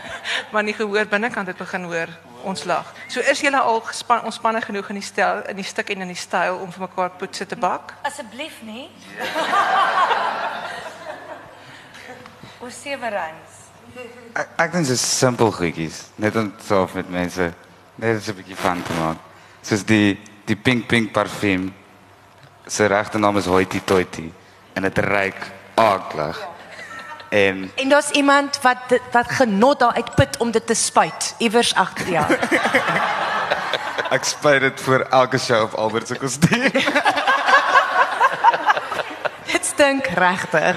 [0.55, 2.09] want die gehoor binnekant het begin hoor
[2.43, 2.95] ons lag.
[3.09, 6.13] So is julle al gespan ontspanne genoeg in die stel in die stuk en in
[6.13, 7.95] die styl om vir mekaar poetse te bak?
[8.03, 8.89] Asseblief nie.
[12.63, 13.52] Ons sewe rands.
[14.33, 17.53] Ek ek dink dit is simpel goedjies, net om self met mense
[17.95, 19.17] net 'n bietjie van te maak.
[19.63, 21.73] Soos die die pink pink parfuum.
[22.67, 24.33] Sy regte naam is Hoity Toity
[24.75, 25.37] en dit ruik
[25.75, 26.39] aaklig.
[27.31, 31.75] En En daar's iemand wat dit- wat genot daar uitput om dit te spuit iewers
[31.75, 32.25] agter jou.
[34.17, 36.71] ek spuit dit voor elke show op Albert se kostuum.
[39.73, 40.77] stink regtig.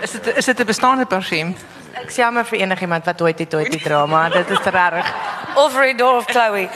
[0.00, 1.56] Is dit is dit 'n bestaande persiem?
[1.92, 5.14] Ek sê jammer vir enigiemand wat ooit dit ooit die drama, dit is regtig.
[5.54, 6.68] Of Redor of Chloe.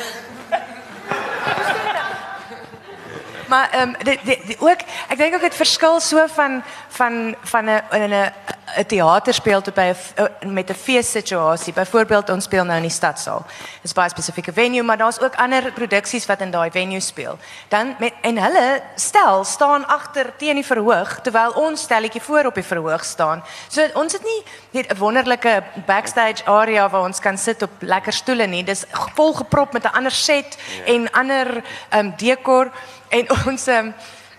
[3.48, 7.34] Maar ehm um, dit dit die, ook ek dink ook dit verskil so van van
[7.40, 8.32] van 'n in 'n
[8.76, 11.72] 'n teater speel tot by 'n eh, met 'n feessituasie.
[11.72, 13.44] Byvoorbeeld ons speel nou in die stadsaal.
[13.46, 17.38] Dit is baie spesifieke venue, maar daar's ook ander produksies wat in daai venue speel.
[17.68, 22.54] Dan met en hulle stel staan agter teen die verhoog terwyl ons stelletjie voor op
[22.54, 23.44] die verhoog staan.
[23.68, 28.12] So ons het nie net 'n wonderlike backstage area waar ons kan sit op lekker
[28.12, 28.64] stoele nie.
[28.64, 28.84] Dis
[29.14, 32.70] vol geprop met 'n ander set en ander ehm um, dekor
[33.08, 33.94] en ons um,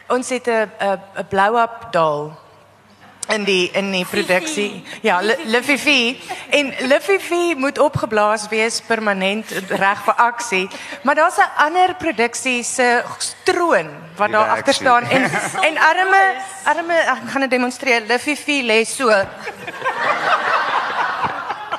[0.08, 2.45] ons het 'n 'n 'n blow-up doll
[3.28, 4.84] in die in die produksie.
[5.02, 6.18] Ja, Liffy
[6.50, 10.70] en Liffy moet opgeblaas wees permanent reg vir aksie.
[11.02, 13.04] Maar daar's 'n ander produksie se
[13.44, 15.24] troon wat daar agter staan en
[15.68, 16.24] en arme
[16.64, 18.02] arme ek gaan dit demonstreer.
[18.08, 19.10] Liffy lê so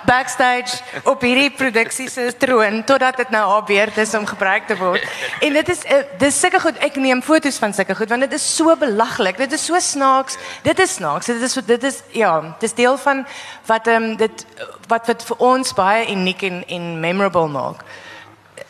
[0.06, 4.76] backstage op hierdie produksie se troon totdat dit nou haar beurt is om gebruik te
[4.78, 5.04] word.
[5.40, 6.78] En dit is uh, dis sulke goed.
[6.84, 9.36] Ek neem foto's van sulke goed want dit is so belaglik.
[9.36, 10.38] Dit is so snaaks.
[10.62, 11.26] Dit is snaaks.
[11.26, 13.26] Dit is dit is ja, dit is deel van
[13.66, 14.46] wat ehm um, dit
[14.88, 17.84] wat wat vir ons baie uniek en en memorable maak.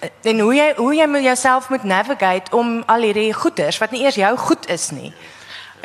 [0.01, 3.90] Eh, En hoe jy hoe jy met jouself moet navigate om al hierdie goeders wat
[3.90, 5.12] nie eers jou goed is nie.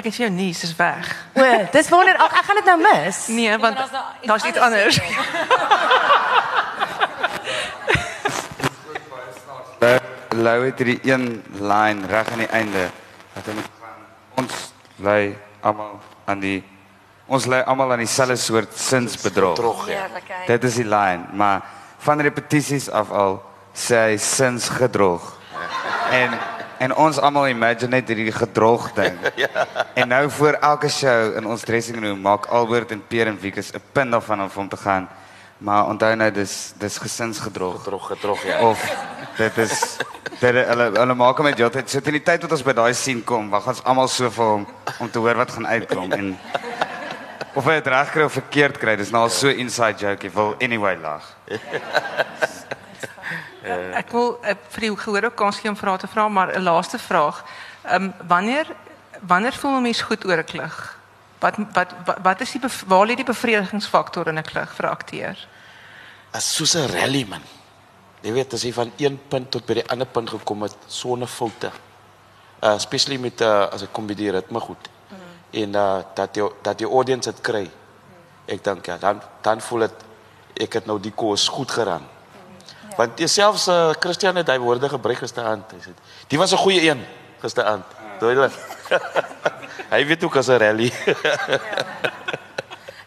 [0.01, 1.09] Ek het vir jou nuus, is weg.
[1.37, 1.43] O,
[1.75, 3.17] dis wonder ag ek gaan dit nou mis.
[3.29, 4.97] Nee, want daar's nou iets daar's iets anders.
[10.41, 12.87] Lou het hierdie een line reg aan die einde
[13.35, 14.01] wat moet gaan.
[14.41, 14.73] Ons
[15.05, 16.63] lei almal aan die
[17.29, 19.53] ons lei almal aan dieselfde soort sinsbedrog.
[19.61, 20.09] Trog ja.
[20.47, 21.61] Dit is die line, maar
[22.01, 23.37] van repetisies af al
[23.77, 25.29] sê hy sinsgedrog.
[26.09, 26.33] En
[26.81, 29.17] en ons almal imagine net hierdie gedrog ding.
[30.01, 33.73] En nou voor elke show in ons dressing room maak Albert en Pierre en Wikus
[33.73, 35.09] 'n punt daarvan om hom te gaan.
[35.57, 38.59] Maar onthou nou dis dis gesinsgedrog Trog getrog ja.
[38.59, 38.79] of
[39.37, 39.97] dit is
[40.39, 41.89] dit hulle hulle maak hom met jou tyd.
[41.89, 44.45] So teen die tyd wat ons by daai scene kom, wag ons almal so vir
[44.45, 44.65] hom
[44.99, 46.37] om te hoor wat gaan uitkom en
[47.53, 48.95] of hy dit reg kry of verkeerd kry.
[48.95, 50.25] Dis nou al so inside joke.
[50.25, 51.35] Jy wil anyway lag.
[53.63, 56.63] Ek wil uh, vir die gehoor ook kans gee om vrae te vra, maar 'n
[56.63, 57.43] laaste vraag.
[57.83, 58.67] Ehm um, wanneer
[59.21, 60.97] wanneer voel 'n mens goed oor 'n klug?
[61.39, 64.91] Wat wat wat, wat is die waar lê die bevredigingsfaktor in 'n klug vir 'n
[64.91, 65.47] akteur?
[66.31, 67.41] As soos 'n rally man.
[68.21, 71.27] Jy weet as jy van een punt tot by die ander punt gekom het sonder
[71.27, 71.71] foute.
[72.61, 74.89] Uh especially met uh as ek kom by die ritme goed.
[75.09, 75.17] Mm.
[75.51, 77.71] En uh dat jy dat die audience dit kry.
[78.45, 80.05] Ek dink ja, dan dan voel dit
[80.53, 82.20] ek het nou die koers goed geraan.
[82.91, 82.97] Ja.
[82.97, 85.71] Want jouselfs uh, Christian het hy woorde gebruik gisteraand.
[85.71, 85.95] Hy sê
[86.27, 87.05] die was 'n goeie een
[87.41, 87.85] gisteraand.
[88.19, 88.53] Duidelik.
[89.95, 90.91] hy weet ook as 'n rally.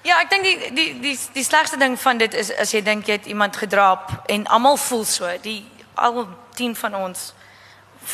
[0.04, 3.06] Ja, ek dink die die die die slegste ding van dit is as jy dink
[3.08, 5.30] jy het iemand gedraap en almal voel so.
[5.40, 7.32] Die al 10 van ons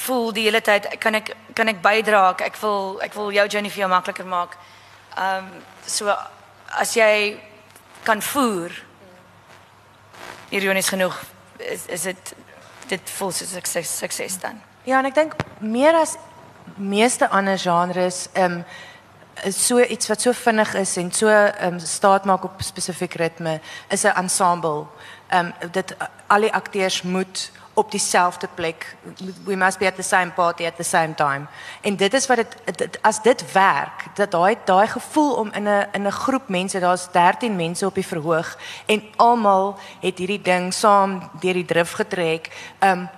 [0.05, 2.37] voel die hele tyd kan ek kan ek bydra?
[2.39, 4.55] Ek wil ek wil jou journey vir jou makliker maak.
[5.17, 5.51] Ehm um,
[5.87, 6.15] so
[6.79, 7.41] as jy
[8.07, 8.71] kan voer
[10.51, 11.19] ironies genoeg
[11.61, 12.35] is is dit
[12.89, 14.61] dit voel soos sukses sukses dan.
[14.85, 16.17] Ja, en ek dink meer as
[16.77, 18.65] meeste ander genres, ehm um,
[19.45, 23.15] is so iets wat so vinnig is en so ehm um, staat maak op spesifiek
[23.15, 24.87] ritme is 'n ensemble.
[25.29, 25.95] Ehm um, dit
[26.27, 28.97] al die akteurs moet op dieselfde plek
[29.45, 31.47] we must be at the same party at the same time.
[31.81, 35.69] En dit is wat dit, dit as dit werk, dat daai daai gevoel om in
[35.69, 40.43] 'n in 'n groep mense, daar's 13 mense op die verhoog en almal het hierdie
[40.43, 42.73] ding saam deur die drif getrek.
[42.79, 43.09] Ehm um,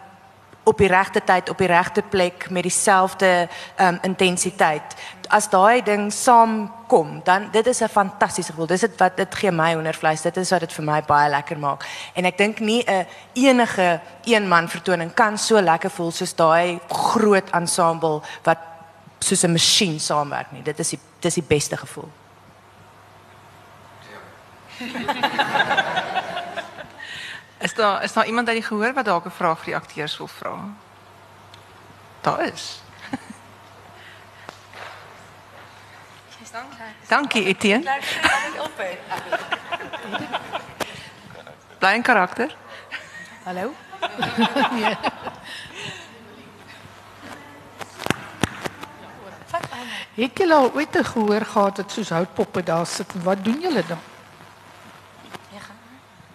[0.63, 3.49] op die regte tyd op die regte plek met dieselfde
[3.81, 4.95] um, intensiteit.
[5.29, 8.67] As daai ding saamkom, dan dit is 'n fantastiese gevoel.
[8.67, 10.23] Dis dit wat dit gee my hoendervleis.
[10.23, 11.87] Dit is wat dit vir my baie lekker maak.
[12.15, 16.81] En ek dink nie 'n enige een man vertoning kan so lekker voel soos daai
[16.89, 18.59] groot ensemble wat
[19.19, 20.63] soos 'n masjien saamwerk nie.
[20.63, 22.11] Dit is die dis die beste gevoel.
[27.63, 30.17] Is daar is daar iemand uit die gehoor wat dalk 'n vraag vir die akteurs
[30.17, 30.59] wil vra?
[32.21, 32.83] Daar is.
[37.09, 37.99] Dankie Etienne.
[41.79, 42.57] Bly in karakter.
[43.45, 43.75] Hallo?
[50.15, 53.87] Het julle al ooit 'n gehoor gehad dat soos houtpoppe daar sit wat doen julle
[53.87, 54.12] dan?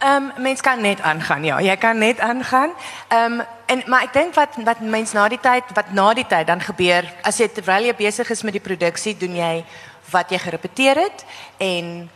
[0.04, 1.44] Um, mens kan net aangaan.
[1.44, 2.70] Ja, jy kan net aangaan.
[3.08, 6.48] Ehm en maar ek dink wat wat mens na die tyd wat na die tyd
[6.48, 9.66] dan gebeur as jy terwyl jy besig is met die produksie, doen jy
[10.12, 11.26] wat jy gerepeteer het
[11.58, 12.10] en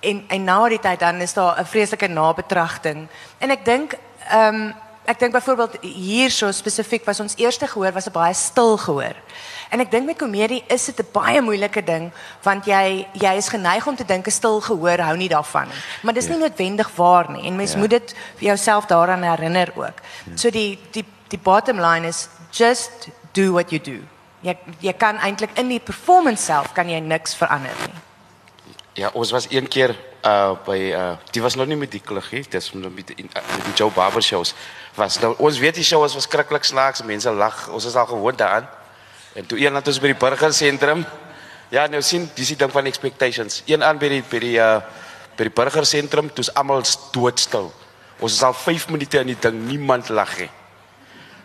[0.00, 3.08] en en na die tyd dan is daar 'n vreeslike nabetragting.
[3.38, 3.96] En ek dink
[4.28, 4.72] ehm
[5.04, 9.16] ek dink byvoorbeeld hier so spesifiek was ons eerste gehoor was 'n baie stil gehoor.
[9.70, 13.48] En ek dink met komedie is dit 'n baie moeilike ding want jy jy is
[13.48, 15.76] geneig om te dink 'n stil gehoor hou nie daarvan nie.
[16.02, 16.46] Maar dis nie ja.
[16.46, 17.78] noodwendig waar nie en mens ja.
[17.78, 20.00] moet dit vir jouself daaraan herinner ook.
[20.26, 20.36] Ja.
[20.36, 23.98] So die die die bottom line is just do what you do.
[24.40, 27.94] Jy jy kan eintlik in die performance self kan jy niks verander nie.
[28.94, 29.90] Ja, ons was een keer
[30.22, 33.64] uh by uh dit was nog nie met die kollegie, dis met die uh, met
[33.66, 34.54] die Joe Barber shows.
[34.94, 38.38] Was nou ons weet die show was verskriklik snaaks, mense lag, ons is al gewoond
[38.38, 38.68] daaraan.
[39.34, 41.02] En toe eendag ons by die burger sentrum.
[41.74, 43.62] Ja, nou sien, dis die ding van expectations.
[43.66, 44.78] Een aan by die by die uh
[45.34, 47.72] by die burger sentrum, toe's almal doodstil.
[48.22, 50.50] Ons is al 5 minute in die ding, niemand lag nie.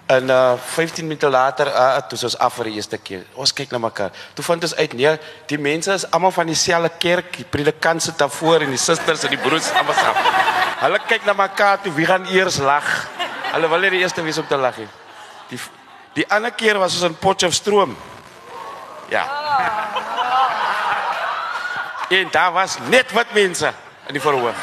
[0.10, 3.26] En uh 15 minute later, uh toe ons af vir die eerste keer.
[3.38, 4.12] Ons kyk na mekaar.
[4.34, 5.18] Toe vind ons uit nee,
[5.52, 9.24] die mense is almal van dieselfde kerk, die predikant sit daar voor en die susters
[9.24, 10.18] en die broers almal saam.
[10.80, 12.88] Hulle kyk na mekaar toe wie gaan eers lag.
[13.52, 14.82] Hulle wil nie die eerste wees om te lag.
[15.50, 15.60] Die
[16.20, 17.94] Die ander keer was ons in Potchefstroom.
[19.10, 19.24] Ja.
[22.10, 23.72] En daar was net wat mense
[24.08, 24.58] in die verhoog.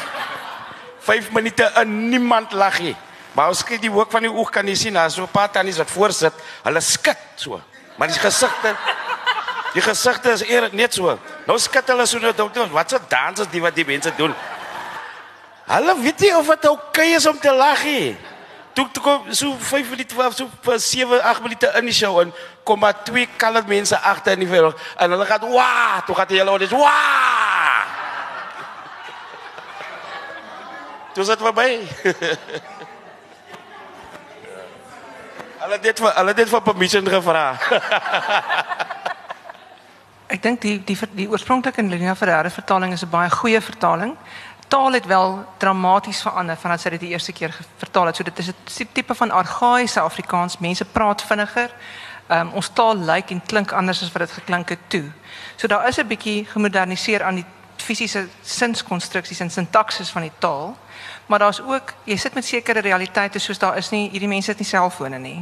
[0.99, 2.95] 5 minute en niemand lag nie.
[3.37, 5.51] Maar ons kyk die hoek van die oog kan jy sien, daar so 'n paar
[5.51, 6.33] tannies wat voorsit.
[6.63, 7.61] Hulle skud so.
[7.97, 8.75] Maar die gesigte
[9.73, 11.19] Die gesigte is eer net so.
[11.45, 14.33] Nou skud hulle so net dokter, wat se dans is die wat die mense doen?
[15.67, 18.17] Hulle weet nie of dit oukei okay is om te lag nie.
[18.73, 22.33] Toe toe kom so 5 minute of so 7 8 minute in die show en
[22.63, 26.27] kom maar twee colored mense agter in die veld en hulle gaan wa, toe gaan
[26.27, 26.97] hulle oor dis wa.
[31.13, 31.69] Toe sit verby.
[35.67, 37.47] Hulle dit vir hulle dit vir permission gevra.
[40.31, 44.15] Ek dink die die die oorspronklike Lina Ferreira vertaling is 'n baie goeie vertaling
[44.67, 48.15] taal het wel dramaties verander vandat sy dit die eerste keer vertaal het.
[48.15, 50.57] So dit is 'n tipe van argaïese Afrikaans.
[50.57, 51.71] Mense praat vinniger.
[52.29, 55.11] Um, ons taal lyk en klink anders as wat dit geklink het toe.
[55.55, 57.45] So daar is 'n bietjie gemoderniseer aan die
[57.75, 60.77] fisiese sinskonstruksies en sintaksis van die taal.
[61.27, 64.59] Maar daar's ook jy sit met sekere realiteite soos daar is nie hierdie mense het
[64.59, 65.39] nie selfone nie.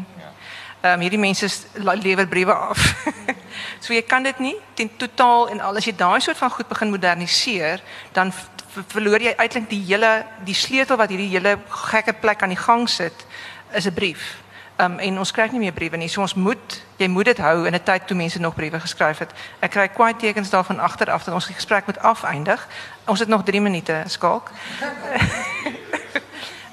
[0.82, 3.06] Ehm um, hierdie mense lewer briewe af.
[3.84, 6.68] so jy kan dit nie ten totaal en al as jy daai soort van goed
[6.68, 7.82] begin moderniseer,
[8.14, 8.34] dan
[8.88, 11.58] verloor jy eintlik die hele die sleutel wat hierdie hele
[11.90, 13.26] gekke plek aan die gang sit
[13.74, 14.45] is 'n brief.
[14.78, 16.10] Um en ons kry nie meer briewe nie.
[16.12, 19.18] So ons moet jy moet dit hou in 'n tyd toe mense nog briewe geskryf
[19.18, 19.32] het.
[19.60, 22.68] Ek kry kwai tekens daarvan agteraf dat ons die gesprek moet afeindig.
[23.06, 24.52] Ons het nog 3 minute skalk.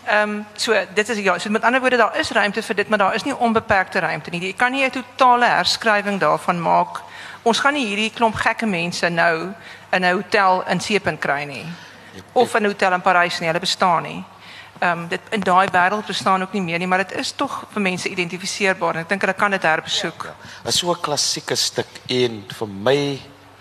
[0.07, 2.89] Ehm um, so dit is ja, so met ander woorde daar is ruimte vir dit,
[2.89, 4.41] maar daar is nie onbeperkte ruimte nie.
[4.41, 7.01] Jy kan nie 'n totale herskrywing daarvan maak.
[7.43, 9.55] Ons gaan nie hierdie klomp gekke mense nou
[9.91, 11.67] in 'n hotel in Seepunt kry nie
[12.33, 14.25] of 'n hotel in Parys nie, hulle bestaan nie.
[14.83, 17.53] Ehm um, dit in daai wêreld bestaan ook nie meer nie, maar dit is tog
[17.71, 20.25] vir mense identifiseerbaar en ek dink hulle kan dit herbesoek.
[20.27, 20.71] Ja, ja.
[20.71, 23.21] Is so 'n klassieke stuk en vir my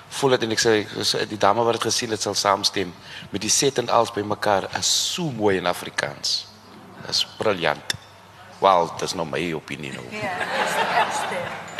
[0.09, 2.93] voel dit en ek sê die dame wat dit gesien het sal saamstem
[3.29, 6.47] met die set en alles bymekaar is so mooi in Afrikaans.
[7.09, 7.93] Is briljant.
[8.59, 10.05] Wel, dis nou my opinie nou.
[10.11, 10.37] Ja,
[11.05, 11.70] dis die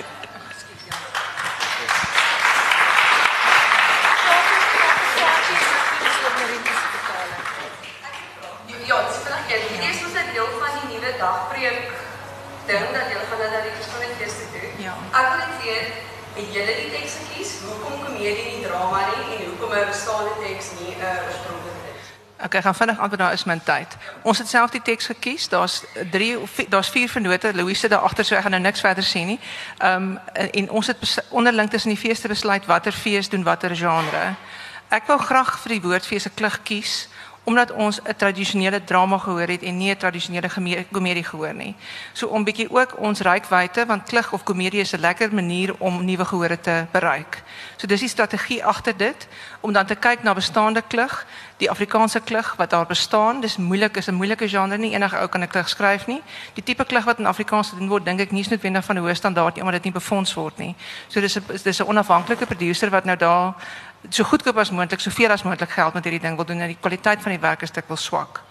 [11.25, 11.81] dagpreek
[12.69, 14.71] ding dat julle gaan dit na die verskoning feeste doen.
[14.85, 14.93] Ja.
[15.19, 15.89] Ek wil net weet,
[16.37, 17.51] het julle die teks gekies?
[17.65, 22.05] Hoekom komedie nie drama nie en hoekom 'n bestaande teks nie 'n uh, oorspronklike teks?
[22.45, 23.97] Ek gaan vinnig antwoord daar is my tyd.
[24.21, 25.49] Ons het self die teks gekies.
[25.49, 27.53] Daar's 3 of daar's 4 vennote.
[27.53, 29.39] Louise daar agter so ek gaan nou niks verder sê nie.
[29.77, 33.75] Ehm um, en, en ons het onderling tussen die feeste besluit watter fees doen watter
[33.75, 34.35] genre.
[34.89, 37.07] Ek wou graag vir die woordfees 'n klug kies
[37.43, 40.49] omdat ons 'n tradisionele drama gehoor het en nie 'n tradisionele
[40.91, 41.75] komedie gehoor nie.
[42.13, 46.05] So om bietjie ook ons rykwyte want klug of komedie is 'n lekker manier om
[46.05, 47.43] nuwe gehore te bereik.
[47.75, 49.27] So dis die strategie agter dit
[49.59, 51.25] om dan te kyk na bestaande klug,
[51.57, 53.41] die Afrikaanse klug wat daar bestaan.
[53.41, 54.93] Dis moeilik, is 'n moeilike genre nie.
[54.93, 56.21] Enige ou kan 'n klug skryf nie.
[56.53, 59.01] Die tipe klug wat in Afrikaans gedoen word, dink ek nie is noodwendig van 'n
[59.01, 60.75] hoë standaard nie omdat dit nie befonds word nie.
[61.07, 63.53] So dis 'n dis 'n onafhanklike produsent wat nou daar
[64.09, 66.79] so goedkoop as moontlik, soveel as moontlik geld met hierdie ding wil doen en die
[66.79, 68.41] kwaliteit van die werk is dikwels swak.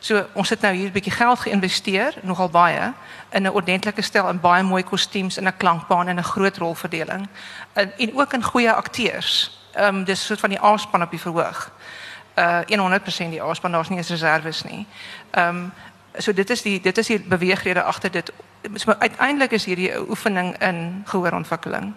[0.00, 2.92] So ons het nou hier 'n bietjie geld geïnvesteer, nogal baie,
[3.30, 7.28] in 'n ordentlike stel en baie mooi kostuums en 'n klankbaan en 'n groot rolverdeling
[7.72, 9.58] en, en ook in goeie akteurs.
[9.72, 11.70] Ehm um, dis soort van die aanspan op die verhoog.
[12.36, 14.86] uh 100% die A-span, daar's nie eens reserves nie.
[15.30, 15.72] Ehm um,
[16.18, 18.32] so dit is die dit is die beweegrede agter dit.
[18.74, 21.94] So uiteindelik is hierdie 'n oefening in gehoorontwikkeling.